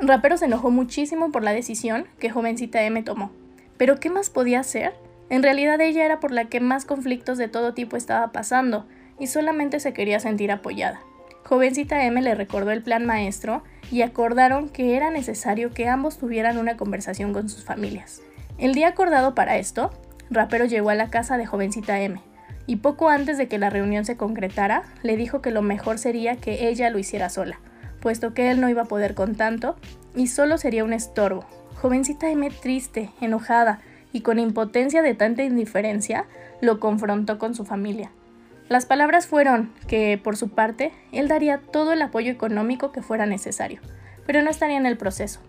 Rapero 0.00 0.36
se 0.36 0.46
enojó 0.46 0.70
muchísimo 0.70 1.30
por 1.30 1.42
la 1.42 1.52
decisión 1.52 2.06
que 2.18 2.30
jovencita 2.30 2.82
M 2.82 3.02
tomó. 3.02 3.30
Pero 3.76 4.00
¿qué 4.00 4.10
más 4.10 4.30
podía 4.30 4.60
hacer? 4.60 4.94
En 5.30 5.42
realidad 5.42 5.80
ella 5.80 6.04
era 6.04 6.20
por 6.20 6.30
la 6.30 6.46
que 6.46 6.60
más 6.60 6.84
conflictos 6.84 7.38
de 7.38 7.48
todo 7.48 7.74
tipo 7.74 7.96
estaba 7.96 8.32
pasando, 8.32 8.86
y 9.18 9.28
solamente 9.28 9.80
se 9.80 9.92
quería 9.92 10.20
sentir 10.20 10.50
apoyada. 10.50 11.00
Jovencita 11.44 12.04
M 12.04 12.20
le 12.20 12.34
recordó 12.34 12.70
el 12.70 12.82
plan 12.82 13.04
maestro 13.04 13.62
y 13.90 14.02
acordaron 14.02 14.68
que 14.68 14.96
era 14.96 15.10
necesario 15.10 15.72
que 15.72 15.88
ambos 15.88 16.18
tuvieran 16.18 16.58
una 16.58 16.76
conversación 16.76 17.32
con 17.32 17.48
sus 17.48 17.64
familias. 17.64 18.22
El 18.58 18.74
día 18.74 18.88
acordado 18.88 19.34
para 19.34 19.58
esto, 19.58 19.90
Rapero 20.30 20.64
llegó 20.64 20.90
a 20.90 20.94
la 20.94 21.10
casa 21.10 21.36
de 21.36 21.46
Jovencita 21.46 22.00
M, 22.00 22.20
y 22.66 22.76
poco 22.76 23.08
antes 23.08 23.36
de 23.36 23.46
que 23.46 23.58
la 23.58 23.70
reunión 23.70 24.04
se 24.04 24.16
concretara, 24.16 24.84
le 25.02 25.16
dijo 25.16 25.42
que 25.42 25.50
lo 25.50 25.60
mejor 25.60 25.98
sería 25.98 26.36
que 26.36 26.68
ella 26.68 26.88
lo 26.90 26.98
hiciera 26.98 27.28
sola, 27.28 27.60
puesto 28.04 28.34
que 28.34 28.50
él 28.50 28.60
no 28.60 28.68
iba 28.68 28.82
a 28.82 28.84
poder 28.84 29.14
con 29.14 29.34
tanto 29.34 29.76
y 30.14 30.26
solo 30.26 30.58
sería 30.58 30.84
un 30.84 30.92
estorbo. 30.92 31.46
Jovencita 31.80 32.28
M, 32.28 32.50
triste, 32.50 33.08
enojada 33.22 33.80
y 34.12 34.20
con 34.20 34.38
impotencia 34.38 35.00
de 35.00 35.14
tanta 35.14 35.42
indiferencia, 35.42 36.26
lo 36.60 36.80
confrontó 36.80 37.38
con 37.38 37.54
su 37.54 37.64
familia. 37.64 38.12
Las 38.68 38.84
palabras 38.84 39.26
fueron 39.26 39.72
que, 39.88 40.20
por 40.22 40.36
su 40.36 40.50
parte, 40.50 40.92
él 41.12 41.28
daría 41.28 41.62
todo 41.72 41.94
el 41.94 42.02
apoyo 42.02 42.30
económico 42.30 42.92
que 42.92 43.00
fuera 43.00 43.24
necesario, 43.24 43.80
pero 44.26 44.42
no 44.42 44.50
estaría 44.50 44.76
en 44.76 44.86
el 44.86 44.98
proceso. 44.98 45.40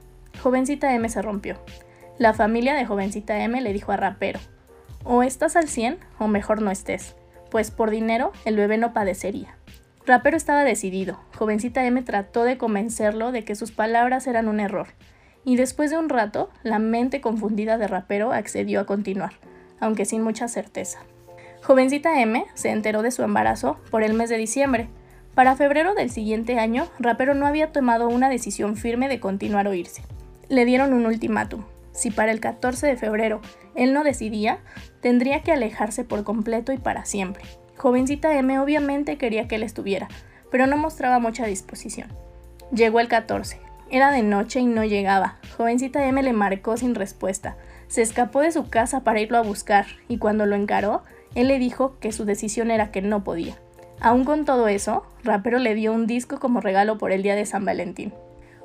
Jovencita 0.41 0.95
M 0.95 1.09
se 1.09 1.21
rompió. 1.21 1.57
La 2.17 2.33
familia 2.33 2.73
de 2.73 2.85
Jovencita 2.85 3.37
M 3.37 3.59
le 3.59 3.73
dijo 3.73 3.91
a 3.91 3.97
Rapero, 3.97 4.39
o 5.03 5.23
estás 5.23 5.57
al 5.57 5.67
100 5.67 5.97
o 6.19 6.29
mejor 6.29 6.61
no 6.61 6.71
estés, 6.71 7.15
pues 7.51 7.69
por 7.69 7.91
dinero 7.91 8.31
el 8.45 8.55
bebé 8.55 8.77
no 8.77 8.93
padecería. 8.93 9.57
Rapero 10.05 10.37
estaba 10.37 10.63
decidido. 10.63 11.19
Jovencita 11.35 11.83
M 11.83 11.99
trató 12.03 12.43
de 12.43 12.59
convencerlo 12.59 13.31
de 13.31 13.43
que 13.43 13.55
sus 13.55 13.71
palabras 13.71 14.27
eran 14.27 14.47
un 14.47 14.59
error, 14.59 14.89
y 15.43 15.55
después 15.55 15.89
de 15.89 15.97
un 15.97 16.09
rato, 16.09 16.51
la 16.61 16.77
mente 16.77 17.21
confundida 17.21 17.79
de 17.79 17.87
Rapero 17.87 18.31
accedió 18.31 18.79
a 18.79 18.85
continuar, 18.85 19.33
aunque 19.79 20.05
sin 20.05 20.21
mucha 20.21 20.47
certeza. 20.47 20.99
Jovencita 21.63 22.21
M 22.21 22.45
se 22.53 22.69
enteró 22.69 23.01
de 23.01 23.09
su 23.09 23.23
embarazo 23.23 23.79
por 23.89 24.03
el 24.03 24.13
mes 24.13 24.29
de 24.29 24.37
diciembre. 24.37 24.89
Para 25.33 25.55
febrero 25.55 25.95
del 25.95 26.11
siguiente 26.11 26.59
año, 26.59 26.87
Rapero 26.99 27.33
no 27.33 27.47
había 27.47 27.71
tomado 27.71 28.07
una 28.07 28.29
decisión 28.29 28.77
firme 28.77 29.09
de 29.09 29.19
continuar 29.19 29.67
o 29.67 29.73
irse. 29.73 30.03
Le 30.49 30.65
dieron 30.65 30.93
un 30.93 31.07
ultimátum. 31.07 31.63
Si 31.93 32.11
para 32.11 32.31
el 32.31 32.39
14 32.39 32.85
de 32.85 32.97
febrero 32.97 33.41
él 33.73 33.91
no 33.93 34.03
decidía, 34.03 34.59
tendría 35.01 35.41
que 35.41 35.51
alejarse 35.51 36.03
por 36.03 36.23
completo 36.23 36.73
y 36.73 36.77
para 36.77 37.05
siempre. 37.05 37.43
Jovencita 37.77 38.37
M 38.37 38.59
obviamente 38.59 39.17
quería 39.17 39.47
que 39.47 39.55
él 39.55 39.63
estuviera, 39.63 40.07
pero 40.51 40.67
no 40.67 40.77
mostraba 40.77 41.19
mucha 41.19 41.45
disposición. 41.45 42.09
Llegó 42.73 42.99
el 42.99 43.07
14. 43.07 43.59
Era 43.91 44.11
de 44.11 44.23
noche 44.23 44.59
y 44.59 44.65
no 44.65 44.83
llegaba. 44.83 45.37
Jovencita 45.57 46.05
M 46.05 46.21
le 46.23 46.33
marcó 46.33 46.77
sin 46.77 46.95
respuesta. 46.95 47.55
Se 47.87 48.01
escapó 48.01 48.39
de 48.41 48.51
su 48.51 48.69
casa 48.69 49.03
para 49.03 49.19
irlo 49.19 49.37
a 49.37 49.43
buscar 49.43 49.85
y 50.07 50.17
cuando 50.17 50.45
lo 50.45 50.55
encaró, 50.55 51.03
él 51.35 51.49
le 51.49 51.59
dijo 51.59 51.97
que 51.99 52.11
su 52.11 52.25
decisión 52.25 52.71
era 52.71 52.91
que 52.91 53.01
no 53.01 53.23
podía. 53.23 53.55
Aún 53.99 54.25
con 54.25 54.45
todo 54.45 54.67
eso, 54.67 55.05
Rapero 55.23 55.59
le 55.59 55.75
dio 55.75 55.93
un 55.93 56.07
disco 56.07 56.39
como 56.39 56.61
regalo 56.61 56.97
por 56.97 57.11
el 57.11 57.23
día 57.23 57.35
de 57.35 57.45
San 57.45 57.65
Valentín. 57.65 58.13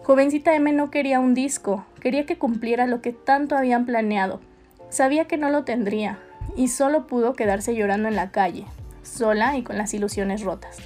Jovencita 0.02 0.55
M 0.55 0.73
no 0.73 0.90
quería 0.90 1.21
un 1.21 1.35
disco, 1.35 1.85
quería 2.00 2.26
que 2.26 2.38
cumpliera 2.38 2.87
lo 2.87 3.00
que 3.00 3.12
tanto 3.12 3.57
habían 3.57 3.87
planeado. 3.87 4.40
Sabía 4.88 5.26
que 5.26 5.37
no 5.37 5.50
lo 5.50 5.64
tendría, 5.64 6.19
y 6.57 6.69
solo 6.69 7.07
pudo 7.07 7.35
quedarse 7.35 7.75
llorando 7.75 8.09
en 8.09 8.17
la 8.17 8.31
calle, 8.31 8.64
sola 9.02 9.57
y 9.57 9.62
con 9.62 9.78
las 9.78 9.95
ilusiones 9.95 10.42
rotas. 10.42 10.78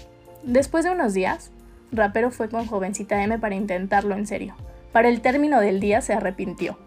Después 0.43 0.85
de 0.85 0.91
unos 0.91 1.15
días, 1.15 1.51
Rapero 1.93 2.31
fue 2.31 2.49
con 2.49 2.67
Jovencita 2.67 3.23
M 3.23 3.39
para 3.39 3.55
intentarlo 3.55 4.15
en 4.15 4.27
serio. 4.27 4.55
Para 4.93 5.09
el 5.09 5.21
término 5.21 5.61
del 5.61 5.81
día 5.81 6.01
se 6.01 6.13
arrepintió. 6.13 6.79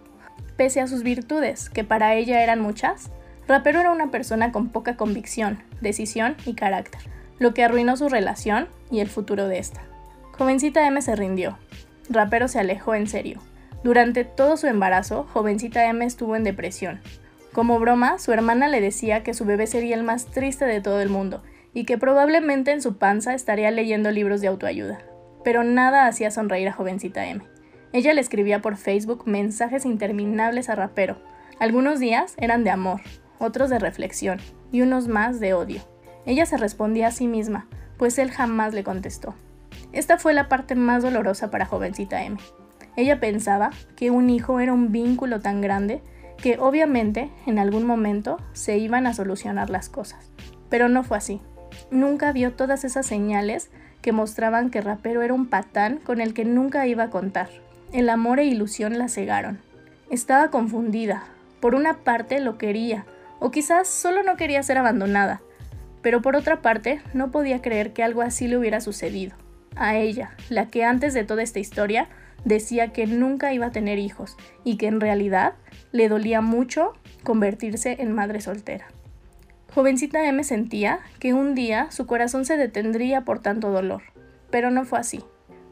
Pese 0.57 0.81
a 0.81 0.87
sus 0.87 1.03
virtudes, 1.03 1.69
que 1.69 1.83
para 1.83 2.15
ella 2.15 2.43
eran 2.43 2.59
muchas, 2.61 3.11
Rapero 3.47 3.79
era 3.79 3.91
una 3.91 4.11
persona 4.11 4.51
con 4.51 4.69
poca 4.69 4.97
convicción, 4.97 5.63
decisión 5.81 6.35
y 6.45 6.53
carácter, 6.53 7.01
lo 7.39 7.53
que 7.53 7.63
arruinó 7.63 7.95
su 7.95 8.09
relación 8.09 8.67
y 8.91 8.99
el 8.99 9.07
futuro 9.07 9.47
de 9.47 9.59
esta. 9.59 9.81
Jovencita 10.37 10.85
M 10.85 11.01
se 11.01 11.15
rindió. 11.15 11.57
Rapero 12.09 12.47
se 12.47 12.59
alejó 12.59 12.93
en 12.93 13.07
serio. 13.07 13.39
Durante 13.83 14.25
todo 14.25 14.57
su 14.57 14.67
embarazo, 14.67 15.25
Jovencita 15.33 15.87
M 15.87 16.05
estuvo 16.05 16.35
en 16.35 16.43
depresión. 16.43 16.99
Como 17.53 17.79
broma, 17.79 18.19
su 18.19 18.31
hermana 18.31 18.67
le 18.67 18.81
decía 18.81 19.23
que 19.23 19.33
su 19.33 19.45
bebé 19.45 19.67
sería 19.67 19.95
el 19.95 20.03
más 20.03 20.25
triste 20.25 20.65
de 20.65 20.81
todo 20.81 21.01
el 21.01 21.09
mundo 21.09 21.41
y 21.73 21.85
que 21.85 21.97
probablemente 21.97 22.71
en 22.71 22.81
su 22.81 22.97
panza 22.97 23.33
estaría 23.33 23.71
leyendo 23.71 24.11
libros 24.11 24.41
de 24.41 24.47
autoayuda. 24.47 24.99
Pero 25.43 25.63
nada 25.63 26.07
hacía 26.07 26.31
sonreír 26.31 26.67
a 26.67 26.73
Jovencita 26.73 27.25
M. 27.27 27.43
Ella 27.93 28.13
le 28.13 28.21
escribía 28.21 28.61
por 28.61 28.77
Facebook 28.77 29.23
mensajes 29.25 29.85
interminables 29.85 30.69
a 30.69 30.75
Rapero. 30.75 31.17
Algunos 31.59 31.99
días 31.99 32.35
eran 32.37 32.63
de 32.63 32.69
amor, 32.69 33.01
otros 33.39 33.69
de 33.69 33.79
reflexión 33.79 34.39
y 34.71 34.81
unos 34.81 35.07
más 35.07 35.39
de 35.39 35.53
odio. 35.53 35.81
Ella 36.25 36.45
se 36.45 36.57
respondía 36.57 37.07
a 37.07 37.11
sí 37.11 37.27
misma, 37.27 37.67
pues 37.97 38.19
él 38.19 38.31
jamás 38.31 38.73
le 38.73 38.83
contestó. 38.83 39.35
Esta 39.93 40.17
fue 40.17 40.33
la 40.33 40.49
parte 40.49 40.75
más 40.75 41.01
dolorosa 41.01 41.49
para 41.49 41.65
jovencita 41.65 42.23
M. 42.23 42.37
Ella 42.95 43.19
pensaba 43.19 43.71
que 43.95 44.11
un 44.11 44.29
hijo 44.29 44.59
era 44.59 44.73
un 44.73 44.91
vínculo 44.91 45.39
tan 45.39 45.61
grande 45.61 46.01
que 46.41 46.57
obviamente 46.59 47.29
en 47.45 47.59
algún 47.59 47.85
momento 47.85 48.37
se 48.53 48.77
iban 48.77 49.07
a 49.07 49.13
solucionar 49.13 49.69
las 49.69 49.89
cosas. 49.89 50.31
Pero 50.69 50.89
no 50.89 51.03
fue 51.03 51.17
así. 51.17 51.41
Nunca 51.91 52.31
vio 52.31 52.53
todas 52.53 52.83
esas 52.83 53.05
señales 53.05 53.69
que 54.01 54.11
mostraban 54.11 54.69
que 54.69 54.81
Rapero 54.81 55.21
era 55.21 55.33
un 55.33 55.47
patán 55.47 55.97
con 55.97 56.21
el 56.21 56.33
que 56.33 56.45
nunca 56.45 56.87
iba 56.87 57.03
a 57.03 57.09
contar. 57.09 57.49
El 57.91 58.09
amor 58.09 58.39
e 58.39 58.45
ilusión 58.45 58.97
la 58.97 59.09
cegaron. 59.09 59.59
Estaba 60.09 60.49
confundida. 60.49 61.23
Por 61.59 61.73
una 61.73 62.03
parte 62.03 62.39
lo 62.39 62.57
quería, 62.57 63.05
o 63.39 63.51
quizás 63.51 63.87
solo 63.87 64.23
no 64.23 64.35
quería 64.35 64.61
ser 64.63 64.77
abandonada, 64.77 65.41
pero 66.01 66.21
por 66.21 66.35
otra 66.35 66.61
parte 66.61 67.01
no 67.13 67.31
podía 67.31 67.61
creer 67.61 67.93
que 67.93 68.03
algo 68.03 68.21
así 68.21 68.47
le 68.47 68.57
hubiera 68.57 68.79
sucedido, 68.79 69.35
a 69.75 69.95
ella, 69.95 70.31
la 70.49 70.69
que 70.69 70.83
antes 70.83 71.13
de 71.13 71.23
toda 71.23 71.43
esta 71.43 71.59
historia 71.59 72.07
decía 72.47 72.93
que 72.93 73.05
nunca 73.05 73.53
iba 73.53 73.67
a 73.67 73.71
tener 73.71 73.99
hijos 73.99 74.37
y 74.63 74.77
que 74.77 74.87
en 74.87 75.01
realidad 75.01 75.55
le 75.91 76.07
dolía 76.07 76.39
mucho 76.39 76.93
convertirse 77.23 77.97
en 77.99 78.13
madre 78.13 78.39
soltera. 78.39 78.87
Jovencita 79.75 80.25
M 80.25 80.43
sentía 80.43 80.99
que 81.19 81.33
un 81.33 81.55
día 81.55 81.91
su 81.91 82.07
corazón 82.07 82.45
se 82.45 82.55
detendría 82.55 83.25
por 83.25 83.39
tanto 83.39 83.69
dolor, 83.69 84.01
pero 84.49 84.71
no 84.71 84.85
fue 84.85 84.99
así. 84.99 85.23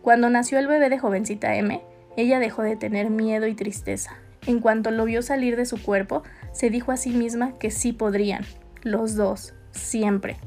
Cuando 0.02 0.30
nació 0.30 0.60
el 0.60 0.68
bebé 0.68 0.90
de 0.90 1.00
jovencita 1.00 1.56
M, 1.56 1.82
ella 2.18 2.40
dejó 2.40 2.62
de 2.62 2.76
tener 2.76 3.10
miedo 3.10 3.48
y 3.48 3.56
tristeza. 3.56 4.18
En 4.46 4.60
cuanto 4.60 4.92
lo 4.92 5.06
vio 5.06 5.22
salir 5.22 5.56
de 5.56 5.66
su 5.66 5.82
cuerpo, 5.82 6.24
se 6.52 6.70
dijo 6.70 6.92
a 6.92 6.98
sí 6.98 7.12
misma 7.12 7.58
que 7.58 7.72
sí 7.72 7.94
podrían, 7.94 8.46
los 8.84 9.16
dos, 9.16 9.56
siempre. 9.72 10.38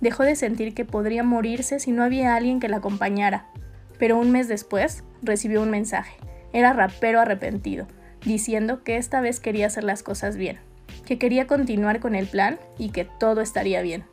Dejó 0.00 0.22
de 0.22 0.36
sentir 0.36 0.74
que 0.74 0.84
podría 0.84 1.24
morirse 1.24 1.80
si 1.80 1.90
no 1.90 2.04
había 2.04 2.36
alguien 2.36 2.60
que 2.60 2.68
la 2.68 2.76
acompañara. 2.76 3.46
Pero 3.98 4.16
un 4.16 4.30
mes 4.30 4.46
después 4.46 5.02
recibió 5.22 5.62
un 5.62 5.70
mensaje. 5.70 6.16
Era 6.52 6.72
rapero 6.72 7.20
arrepentido, 7.20 7.86
diciendo 8.24 8.82
que 8.82 8.96
esta 8.96 9.20
vez 9.20 9.40
quería 9.40 9.66
hacer 9.66 9.84
las 9.84 10.02
cosas 10.02 10.36
bien, 10.36 10.58
que 11.06 11.18
quería 11.18 11.46
continuar 11.46 12.00
con 12.00 12.14
el 12.14 12.26
plan 12.26 12.58
y 12.78 12.90
que 12.90 13.04
todo 13.04 13.40
estaría 13.40 13.82
bien. 13.82 14.04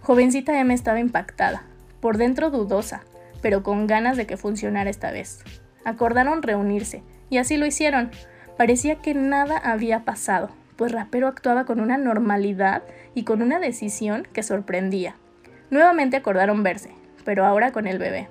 Jovencita 0.00 0.58
M 0.58 0.72
estaba 0.74 1.00
impactada, 1.00 1.64
por 2.00 2.18
dentro 2.18 2.50
dudosa, 2.50 3.02
pero 3.40 3.62
con 3.62 3.86
ganas 3.86 4.16
de 4.16 4.26
que 4.26 4.36
funcionara 4.36 4.90
esta 4.90 5.12
vez. 5.12 5.44
Acordaron 5.84 6.42
reunirse, 6.42 7.02
y 7.30 7.38
así 7.38 7.56
lo 7.56 7.66
hicieron. 7.66 8.10
Parecía 8.56 8.96
que 8.96 9.14
nada 9.14 9.56
había 9.58 10.04
pasado, 10.04 10.50
pues 10.76 10.92
Rapero 10.92 11.28
actuaba 11.28 11.64
con 11.64 11.80
una 11.80 11.98
normalidad 11.98 12.82
y 13.14 13.24
con 13.24 13.42
una 13.42 13.58
decisión 13.58 14.26
que 14.32 14.42
sorprendía. 14.42 15.16
Nuevamente 15.70 16.16
acordaron 16.16 16.62
verse, 16.62 16.90
pero 17.24 17.44
ahora 17.44 17.72
con 17.72 17.86
el 17.86 17.98
bebé. 17.98 18.28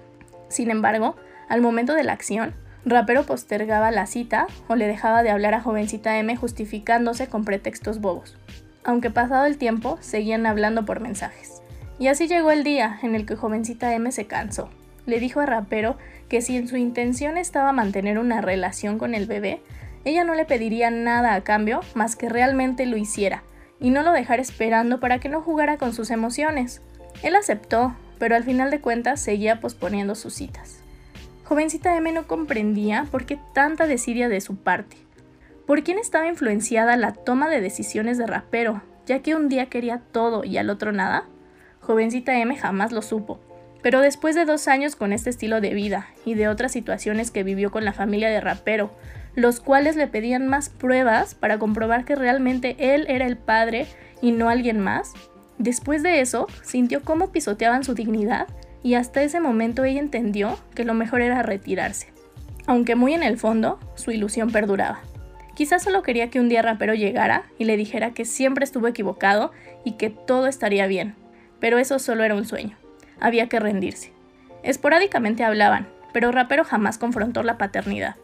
Sin 0.48 0.70
embargo, 0.70 1.16
al 1.52 1.60
momento 1.60 1.96
de 1.96 2.06
la 2.06 2.14
acción, 2.14 2.54
Rapero 2.86 3.26
postergaba 3.26 3.92
la 3.92 4.06
cita 4.06 4.48
o 4.70 4.76
le 4.76 4.88
dejaba 4.88 5.22
de 5.22 5.32
hablar 5.32 5.54
a 5.54 5.60
jovencita 5.60 6.18
M 6.18 6.34
justificándose 6.38 7.28
con 7.28 7.44
pretextos 7.44 8.00
bobos. 8.00 8.38
Aunque 8.86 9.10
pasado 9.10 9.46
el 9.46 9.58
tiempo, 9.58 9.98
seguían 10.00 10.46
hablando 10.46 10.86
por 10.86 11.02
mensajes. 11.02 11.62
Y 12.00 12.08
así 12.08 12.30
llegó 12.30 12.52
el 12.52 12.64
día 12.64 13.00
en 13.04 13.16
el 13.16 13.26
que 13.26 13.36
jovencita 13.36 13.94
M 13.94 14.10
se 14.14 14.28
cansó. 14.28 14.70
Le 15.06 15.20
dijo 15.20 15.42
a 15.42 15.46
Rapero 15.46 15.98
que 16.30 16.40
si 16.40 16.56
en 16.56 16.70
su 16.70 16.78
intención 16.78 17.38
estaba 17.38 17.74
mantener 17.74 18.18
una 18.18 18.40
relación 18.40 18.98
con 18.98 19.14
el 19.14 19.26
bebé, 19.26 19.62
ella 20.06 20.24
no 20.24 20.36
le 20.36 20.46
pediría 20.46 20.90
nada 20.90 21.34
a 21.34 21.42
cambio 21.42 21.82
más 21.96 22.16
que 22.16 22.30
realmente 22.30 22.86
lo 22.86 22.96
hiciera, 22.96 23.44
y 23.78 23.90
no 23.90 24.04
lo 24.04 24.14
dejara 24.14 24.42
esperando 24.42 25.02
para 25.02 25.20
que 25.20 25.28
no 25.28 25.42
jugara 25.42 25.78
con 25.78 25.94
sus 25.94 26.12
emociones. 26.12 26.82
Él 27.24 27.36
aceptó, 27.36 27.94
pero 28.20 28.38
al 28.38 28.46
final 28.46 28.72
de 28.72 28.80
cuentas 28.80 29.20
seguía 29.20 29.60
posponiendo 29.60 30.16
sus 30.16 30.34
citas. 30.34 30.81
Jovencita 31.52 31.98
M 31.98 32.14
no 32.14 32.28
comprendía 32.28 33.08
por 33.12 33.26
qué 33.26 33.38
tanta 33.54 33.86
desidia 33.86 34.30
de 34.30 34.40
su 34.40 34.56
parte. 34.56 34.96
¿Por 35.68 35.84
quién 35.84 36.00
estaba 36.00 36.30
influenciada 36.30 36.96
la 36.96 37.12
toma 37.12 37.50
de 37.50 37.60
decisiones 37.60 38.18
de 38.18 38.26
rapero, 38.26 38.82
ya 39.06 39.20
que 39.20 39.36
un 39.36 39.50
día 39.50 39.66
quería 39.66 40.02
todo 40.14 40.46
y 40.46 40.56
al 40.56 40.70
otro 40.70 40.94
nada? 40.94 41.26
Jovencita 41.82 42.40
M 42.40 42.56
jamás 42.56 42.94
lo 42.94 43.02
supo, 43.02 43.42
pero 43.82 44.00
después 44.00 44.34
de 44.34 44.46
dos 44.46 44.70
años 44.70 44.96
con 44.96 45.12
este 45.12 45.30
estilo 45.30 45.60
de 45.60 45.74
vida 45.74 46.08
y 46.24 46.36
de 46.36 46.48
otras 46.48 46.72
situaciones 46.72 47.32
que 47.32 47.44
vivió 47.44 47.70
con 47.70 47.84
la 47.84 47.92
familia 47.92 48.30
de 48.30 48.40
rapero, 48.40 48.96
los 49.36 49.60
cuales 49.60 49.98
le 49.98 50.08
pedían 50.08 50.48
más 50.48 50.70
pruebas 50.70 51.36
para 51.36 51.60
comprobar 51.60 52.06
que 52.06 52.16
realmente 52.16 52.78
él 52.80 53.06
era 53.10 53.26
el 53.26 53.36
padre 53.36 53.88
y 54.22 54.32
no 54.32 54.48
alguien 54.48 54.80
más, 54.80 55.12
después 55.58 56.02
de 56.02 56.22
eso 56.22 56.48
sintió 56.64 57.02
cómo 57.02 57.34
pisoteaban 57.34 57.84
su 57.84 57.94
dignidad 57.94 58.48
y 58.84 58.96
hasta 58.96 59.24
ese 59.24 59.40
momento 59.40 59.84
ella 59.84 60.00
entendió 60.00 60.58
que 60.76 60.86
lo 60.86 60.94
mejor 60.94 61.22
era 61.22 61.44
retirarse. 61.44 62.08
Aunque 62.68 62.96
muy 62.96 63.14
en 63.14 63.24
el 63.24 63.38
fondo, 63.38 63.80
su 63.96 64.12
ilusión 64.12 64.52
perduraba. 64.52 65.02
Quizás 65.56 65.84
solo 65.84 66.02
quería 66.02 66.30
que 66.30 66.40
un 66.40 66.50
día 66.50 66.62
rapero 66.62 66.94
llegara 66.94 67.44
y 67.58 67.66
le 67.66 67.78
dijera 67.78 68.14
que 68.14 68.26
siempre 68.26 68.64
estuvo 68.64 68.88
equivocado 68.88 69.52
y 69.84 69.94
que 69.94 70.10
todo 70.10 70.48
estaría 70.48 70.88
bien, 70.88 71.16
pero 71.60 71.78
eso 71.78 72.00
solo 72.00 72.24
era 72.24 72.36
un 72.36 72.46
sueño. 72.46 72.78
Había 73.20 73.48
que 73.48 73.60
rendirse. 73.60 74.12
Esporádicamente 74.64 75.44
hablaban, 75.44 75.88
pero 76.14 76.32
rapero 76.32 76.64
jamás 76.64 76.98
confrontó 76.98 77.44
la 77.44 77.58
paternidad. 77.58 78.16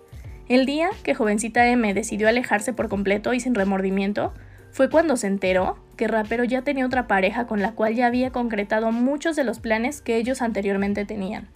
El 0.48 0.66
día 0.66 0.90
que 1.04 1.14
jovencita 1.14 1.68
M 1.68 1.94
decidió 1.94 2.30
alejarse 2.30 2.72
por 2.74 2.88
completo 2.88 3.34
y 3.34 3.40
sin 3.40 3.54
remordimiento, 3.54 4.34
fue 4.78 4.92
cuando 4.92 5.18
se 5.18 5.26
enteró 5.26 5.76
que 5.96 6.08
Rapero 6.08 6.44
ya 6.44 6.62
tenía 6.62 6.86
otra 6.86 7.08
pareja 7.08 7.48
con 7.48 7.64
la 7.64 7.72
cual 7.72 7.96
ya 7.96 8.06
había 8.06 8.30
concretado 8.30 8.92
muchos 8.92 9.36
de 9.36 9.44
los 9.44 9.60
planes 9.60 10.04
que 10.04 10.18
ellos 10.18 10.44
anteriormente 10.44 11.04
tenían. 11.04 11.48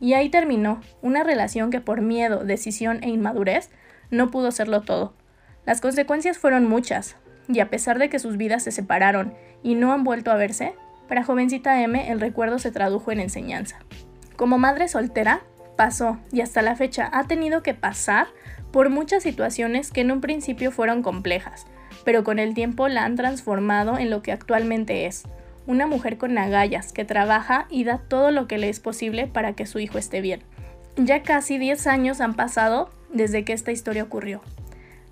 Y 0.00 0.12
ahí 0.12 0.28
terminó, 0.28 0.82
una 1.00 1.24
relación 1.24 1.70
que 1.70 1.80
por 1.80 2.02
miedo, 2.02 2.44
decisión 2.44 3.02
e 3.02 3.08
inmadurez 3.08 3.70
no 4.10 4.30
pudo 4.30 4.50
serlo 4.50 4.82
todo. 4.82 5.14
Las 5.64 5.80
consecuencias 5.80 6.36
fueron 6.36 6.68
muchas, 6.68 7.16
y 7.48 7.60
a 7.60 7.70
pesar 7.70 7.98
de 7.98 8.10
que 8.10 8.18
sus 8.18 8.36
vidas 8.36 8.64
se 8.64 8.70
separaron 8.70 9.32
y 9.62 9.74
no 9.74 9.94
han 9.94 10.04
vuelto 10.04 10.30
a 10.30 10.36
verse, 10.36 10.74
para 11.08 11.24
jovencita 11.24 11.82
M 11.82 12.10
el 12.10 12.20
recuerdo 12.20 12.58
se 12.58 12.70
tradujo 12.70 13.12
en 13.12 13.20
enseñanza. 13.20 13.78
Como 14.36 14.58
madre 14.58 14.88
soltera, 14.88 15.40
pasó 15.78 16.18
y 16.32 16.42
hasta 16.42 16.60
la 16.60 16.76
fecha 16.76 17.08
ha 17.14 17.26
tenido 17.26 17.62
que 17.62 17.72
pasar 17.72 18.26
por 18.72 18.90
muchas 18.90 19.22
situaciones 19.22 19.90
que 19.90 20.02
en 20.02 20.10
un 20.10 20.20
principio 20.20 20.70
fueron 20.70 21.02
complejas, 21.02 21.66
pero 22.08 22.24
con 22.24 22.38
el 22.38 22.54
tiempo 22.54 22.88
la 22.88 23.04
han 23.04 23.16
transformado 23.16 23.98
en 23.98 24.08
lo 24.08 24.22
que 24.22 24.32
actualmente 24.32 25.04
es, 25.04 25.24
una 25.66 25.86
mujer 25.86 26.16
con 26.16 26.38
agallas 26.38 26.94
que 26.94 27.04
trabaja 27.04 27.66
y 27.68 27.84
da 27.84 27.98
todo 27.98 28.30
lo 28.30 28.48
que 28.48 28.56
le 28.56 28.70
es 28.70 28.80
posible 28.80 29.26
para 29.26 29.52
que 29.52 29.66
su 29.66 29.78
hijo 29.78 29.98
esté 29.98 30.22
bien. 30.22 30.40
Ya 30.96 31.22
casi 31.22 31.58
10 31.58 31.86
años 31.86 32.22
han 32.22 32.32
pasado 32.32 32.90
desde 33.12 33.44
que 33.44 33.52
esta 33.52 33.72
historia 33.72 34.04
ocurrió. 34.04 34.40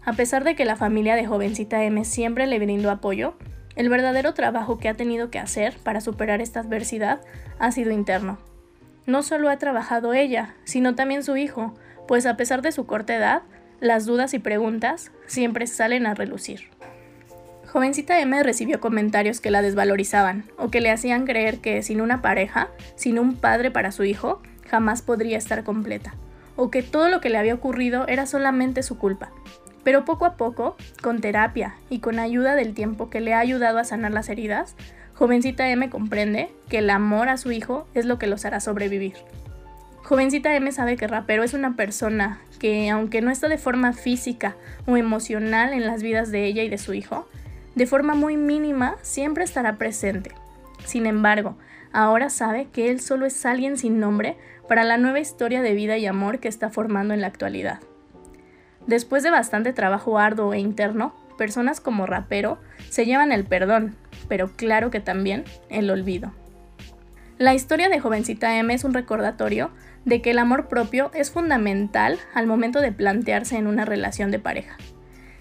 A 0.06 0.14
pesar 0.14 0.42
de 0.42 0.56
que 0.56 0.64
la 0.64 0.74
familia 0.74 1.16
de 1.16 1.26
jovencita 1.26 1.84
M 1.84 2.02
siempre 2.06 2.46
le 2.46 2.58
brindó 2.58 2.90
apoyo, 2.90 3.36
el 3.74 3.90
verdadero 3.90 4.32
trabajo 4.32 4.78
que 4.78 4.88
ha 4.88 4.94
tenido 4.94 5.30
que 5.30 5.38
hacer 5.38 5.76
para 5.84 6.00
superar 6.00 6.40
esta 6.40 6.60
adversidad 6.60 7.20
ha 7.58 7.72
sido 7.72 7.90
interno. 7.90 8.38
No 9.04 9.22
solo 9.22 9.50
ha 9.50 9.58
trabajado 9.58 10.14
ella, 10.14 10.54
sino 10.64 10.94
también 10.94 11.22
su 11.22 11.36
hijo, 11.36 11.74
pues 12.08 12.24
a 12.24 12.38
pesar 12.38 12.62
de 12.62 12.72
su 12.72 12.86
corta 12.86 13.14
edad, 13.14 13.42
las 13.80 14.06
dudas 14.06 14.32
y 14.32 14.38
preguntas 14.38 15.12
siempre 15.26 15.66
salen 15.66 16.06
a 16.06 16.14
relucir. 16.14 16.70
Jovencita 17.66 18.20
M 18.20 18.42
recibió 18.42 18.80
comentarios 18.80 19.40
que 19.40 19.50
la 19.50 19.60
desvalorizaban 19.60 20.44
o 20.56 20.70
que 20.70 20.80
le 20.80 20.90
hacían 20.90 21.26
creer 21.26 21.58
que 21.58 21.82
sin 21.82 22.00
una 22.00 22.22
pareja, 22.22 22.68
sin 22.94 23.18
un 23.18 23.36
padre 23.36 23.70
para 23.70 23.92
su 23.92 24.04
hijo, 24.04 24.40
jamás 24.68 25.02
podría 25.02 25.36
estar 25.36 25.64
completa, 25.64 26.14
o 26.54 26.70
que 26.70 26.82
todo 26.82 27.08
lo 27.08 27.20
que 27.20 27.28
le 27.28 27.38
había 27.38 27.54
ocurrido 27.54 28.06
era 28.08 28.26
solamente 28.26 28.82
su 28.82 28.98
culpa. 28.98 29.30
Pero 29.82 30.04
poco 30.04 30.26
a 30.26 30.36
poco, 30.36 30.76
con 31.02 31.20
terapia 31.20 31.74
y 31.90 32.00
con 32.00 32.18
ayuda 32.18 32.54
del 32.54 32.74
tiempo 32.74 33.10
que 33.10 33.20
le 33.20 33.34
ha 33.34 33.40
ayudado 33.40 33.78
a 33.78 33.84
sanar 33.84 34.12
las 34.12 34.28
heridas, 34.28 34.74
Jovencita 35.14 35.68
M 35.70 35.90
comprende 35.90 36.50
que 36.68 36.78
el 36.78 36.90
amor 36.90 37.28
a 37.28 37.36
su 37.36 37.50
hijo 37.52 37.86
es 37.94 38.04
lo 38.04 38.18
que 38.18 38.26
los 38.26 38.44
hará 38.44 38.60
sobrevivir. 38.60 39.14
Jovencita 40.02 40.54
M 40.54 40.70
sabe 40.70 40.96
que 40.96 41.08
Rapero 41.08 41.42
es 41.42 41.52
una 41.52 41.74
persona 41.74 42.38
que, 42.60 42.90
aunque 42.90 43.22
no 43.22 43.30
está 43.30 43.48
de 43.48 43.58
forma 43.58 43.92
física 43.92 44.56
o 44.86 44.96
emocional 44.96 45.72
en 45.72 45.86
las 45.86 46.02
vidas 46.02 46.30
de 46.30 46.44
ella 46.44 46.62
y 46.62 46.68
de 46.68 46.78
su 46.78 46.94
hijo, 46.94 47.28
de 47.76 47.86
forma 47.86 48.14
muy 48.14 48.36
mínima 48.36 48.96
siempre 49.02 49.44
estará 49.44 49.76
presente. 49.76 50.32
Sin 50.84 51.06
embargo, 51.06 51.56
ahora 51.92 52.30
sabe 52.30 52.68
que 52.72 52.90
él 52.90 53.00
solo 53.00 53.26
es 53.26 53.46
alguien 53.46 53.76
sin 53.76 54.00
nombre 54.00 54.36
para 54.66 54.82
la 54.82 54.96
nueva 54.96 55.20
historia 55.20 55.62
de 55.62 55.74
vida 55.74 55.96
y 55.98 56.06
amor 56.06 56.40
que 56.40 56.48
está 56.48 56.70
formando 56.70 57.14
en 57.14 57.20
la 57.20 57.28
actualidad. 57.28 57.80
Después 58.86 59.22
de 59.22 59.30
bastante 59.30 59.72
trabajo 59.72 60.18
arduo 60.18 60.54
e 60.54 60.58
interno, 60.58 61.14
personas 61.36 61.80
como 61.80 62.06
Rapero 62.06 62.58
se 62.88 63.04
llevan 63.04 63.30
el 63.30 63.44
perdón, 63.44 63.94
pero 64.26 64.48
claro 64.56 64.90
que 64.90 65.00
también 65.00 65.44
el 65.68 65.90
olvido. 65.90 66.32
La 67.38 67.54
historia 67.54 67.90
de 67.90 68.00
Jovencita 68.00 68.56
M 68.58 68.72
es 68.72 68.84
un 68.84 68.94
recordatorio 68.94 69.70
de 70.06 70.22
que 70.22 70.30
el 70.30 70.38
amor 70.38 70.68
propio 70.68 71.10
es 71.12 71.30
fundamental 71.30 72.18
al 72.32 72.46
momento 72.46 72.80
de 72.80 72.92
plantearse 72.92 73.58
en 73.58 73.66
una 73.66 73.84
relación 73.84 74.30
de 74.30 74.38
pareja. 74.38 74.78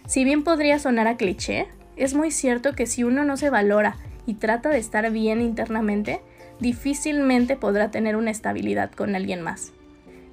Si 0.05 0.25
bien 0.25 0.43
podría 0.43 0.79
sonar 0.79 1.07
a 1.07 1.15
cliché, 1.15 1.67
es 1.95 2.13
muy 2.13 2.31
cierto 2.31 2.73
que 2.73 2.85
si 2.85 3.03
uno 3.03 3.23
no 3.23 3.37
se 3.37 3.49
valora 3.49 3.97
y 4.25 4.35
trata 4.35 4.69
de 4.69 4.79
estar 4.79 5.09
bien 5.11 5.41
internamente, 5.41 6.21
difícilmente 6.59 7.55
podrá 7.55 7.91
tener 7.91 8.15
una 8.15 8.31
estabilidad 8.31 8.91
con 8.91 9.15
alguien 9.15 9.41
más. 9.41 9.73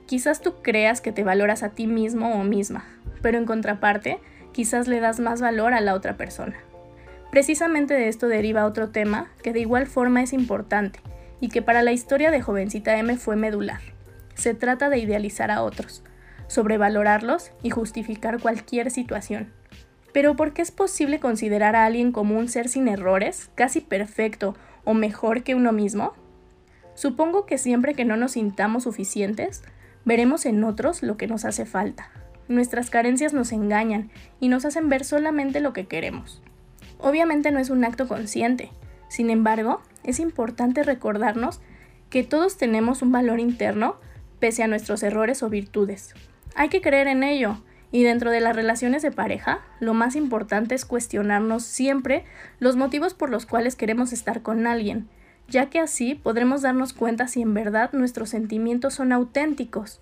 Quizás 0.06 0.40
tú 0.40 0.54
creas 0.62 1.00
que 1.00 1.12
te 1.12 1.24
valoras 1.24 1.62
a 1.62 1.70
ti 1.70 1.86
mismo 1.86 2.34
o 2.34 2.44
misma, 2.44 2.84
pero 3.22 3.38
en 3.38 3.46
contraparte, 3.46 4.18
quizás 4.52 4.88
le 4.88 5.00
das 5.00 5.20
más 5.20 5.40
valor 5.40 5.72
a 5.74 5.80
la 5.80 5.94
otra 5.94 6.16
persona. 6.16 6.56
Precisamente 7.30 7.94
de 7.94 8.08
esto 8.08 8.28
deriva 8.28 8.66
otro 8.66 8.90
tema 8.90 9.30
que 9.42 9.52
de 9.52 9.60
igual 9.60 9.86
forma 9.86 10.22
es 10.22 10.32
importante 10.32 11.00
y 11.40 11.48
que 11.48 11.62
para 11.62 11.82
la 11.82 11.92
historia 11.92 12.30
de 12.30 12.42
jovencita 12.42 12.98
M 12.98 13.16
fue 13.16 13.36
medular. 13.36 13.80
Se 14.34 14.54
trata 14.54 14.90
de 14.90 14.98
idealizar 14.98 15.50
a 15.50 15.62
otros, 15.62 16.02
sobrevalorarlos 16.46 17.52
y 17.62 17.70
justificar 17.70 18.38
cualquier 18.40 18.90
situación. 18.90 19.50
Pero 20.12 20.36
¿por 20.36 20.52
qué 20.52 20.62
es 20.62 20.70
posible 20.70 21.20
considerar 21.20 21.76
a 21.76 21.84
alguien 21.84 22.12
como 22.12 22.38
un 22.38 22.48
ser 22.48 22.68
sin 22.68 22.88
errores, 22.88 23.50
casi 23.54 23.80
perfecto 23.80 24.54
o 24.84 24.94
mejor 24.94 25.42
que 25.42 25.54
uno 25.54 25.72
mismo? 25.72 26.12
Supongo 26.94 27.46
que 27.46 27.58
siempre 27.58 27.94
que 27.94 28.04
no 28.04 28.16
nos 28.16 28.32
sintamos 28.32 28.84
suficientes, 28.84 29.62
veremos 30.04 30.44
en 30.44 30.62
otros 30.64 31.02
lo 31.02 31.16
que 31.16 31.26
nos 31.26 31.44
hace 31.44 31.64
falta. 31.64 32.10
Nuestras 32.48 32.90
carencias 32.90 33.32
nos 33.32 33.52
engañan 33.52 34.10
y 34.40 34.48
nos 34.48 34.64
hacen 34.64 34.88
ver 34.88 35.04
solamente 35.04 35.60
lo 35.60 35.72
que 35.72 35.86
queremos. 35.86 36.42
Obviamente 36.98 37.50
no 37.50 37.58
es 37.58 37.70
un 37.70 37.84
acto 37.84 38.06
consciente, 38.06 38.70
sin 39.12 39.28
embargo, 39.28 39.82
es 40.04 40.20
importante 40.20 40.82
recordarnos 40.82 41.60
que 42.08 42.22
todos 42.22 42.56
tenemos 42.56 43.02
un 43.02 43.12
valor 43.12 43.40
interno 43.40 43.96
pese 44.38 44.62
a 44.62 44.68
nuestros 44.68 45.02
errores 45.02 45.42
o 45.42 45.50
virtudes. 45.50 46.14
Hay 46.54 46.70
que 46.70 46.80
creer 46.80 47.08
en 47.08 47.22
ello, 47.22 47.62
y 47.92 48.02
dentro 48.02 48.30
de 48.30 48.40
las 48.40 48.56
relaciones 48.56 49.02
de 49.02 49.12
pareja, 49.12 49.60
lo 49.78 49.92
más 49.92 50.16
importante 50.16 50.74
es 50.74 50.86
cuestionarnos 50.86 51.62
siempre 51.62 52.24
los 52.58 52.74
motivos 52.74 53.12
por 53.12 53.28
los 53.28 53.44
cuales 53.44 53.76
queremos 53.76 54.14
estar 54.14 54.40
con 54.40 54.66
alguien, 54.66 55.08
ya 55.46 55.66
que 55.68 55.78
así 55.78 56.14
podremos 56.14 56.62
darnos 56.62 56.94
cuenta 56.94 57.28
si 57.28 57.42
en 57.42 57.52
verdad 57.52 57.90
nuestros 57.92 58.30
sentimientos 58.30 58.94
son 58.94 59.12
auténticos 59.12 60.00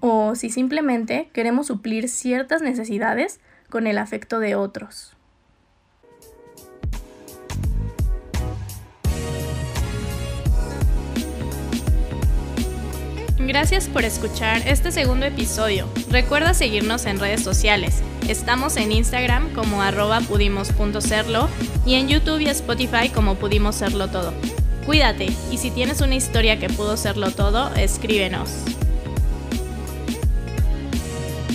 o 0.00 0.34
si 0.34 0.48
simplemente 0.48 1.28
queremos 1.34 1.66
suplir 1.66 2.08
ciertas 2.08 2.62
necesidades 2.62 3.38
con 3.68 3.86
el 3.86 3.98
afecto 3.98 4.40
de 4.40 4.54
otros. 4.54 5.14
Gracias 13.46 13.88
por 13.88 14.04
escuchar 14.04 14.62
este 14.66 14.92
segundo 14.92 15.24
episodio. 15.24 15.88
Recuerda 16.10 16.52
seguirnos 16.52 17.06
en 17.06 17.18
redes 17.18 17.42
sociales. 17.42 18.02
Estamos 18.28 18.76
en 18.76 18.92
Instagram 18.92 19.52
como 19.54 19.82
arroba 19.82 20.20
pudimos.serlo 20.20 21.48
y 21.86 21.94
en 21.94 22.08
YouTube 22.08 22.40
y 22.40 22.48
Spotify 22.48 23.08
como 23.08 23.36
pudimos 23.36 23.76
serlo 23.76 24.08
todo. 24.08 24.34
Cuídate 24.84 25.32
y 25.50 25.56
si 25.56 25.70
tienes 25.70 26.00
una 26.00 26.14
historia 26.14 26.58
que 26.58 26.68
pudo 26.68 26.96
serlo 26.96 27.30
todo, 27.30 27.74
escríbenos. 27.74 28.50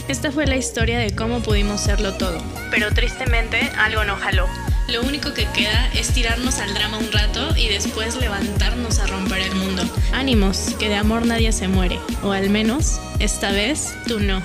Esta 0.07 0.31
fue 0.31 0.47
la 0.47 0.57
historia 0.57 0.99
de 0.99 1.15
cómo 1.15 1.39
pudimos 1.39 1.81
serlo 1.81 2.13
todo, 2.15 2.39
pero 2.71 2.91
tristemente 2.93 3.59
algo 3.77 4.03
no 4.03 4.15
jaló. 4.15 4.47
Lo 4.87 5.01
único 5.01 5.33
que 5.33 5.47
queda 5.47 5.89
es 5.93 6.09
tirarnos 6.09 6.59
al 6.59 6.73
drama 6.73 6.99
un 6.99 7.11
rato 7.11 7.55
y 7.57 7.69
después 7.69 8.15
levantarnos 8.17 8.99
a 8.99 9.07
romper 9.07 9.39
el 9.39 9.55
mundo. 9.55 9.83
Ánimos, 10.13 10.75
que 10.79 10.89
de 10.89 10.95
amor 10.95 11.25
nadie 11.25 11.51
se 11.51 11.67
muere, 11.67 11.99
o 12.21 12.31
al 12.31 12.49
menos, 12.51 12.99
esta 13.19 13.51
vez, 13.51 13.95
tú 14.07 14.19
no. 14.19 14.43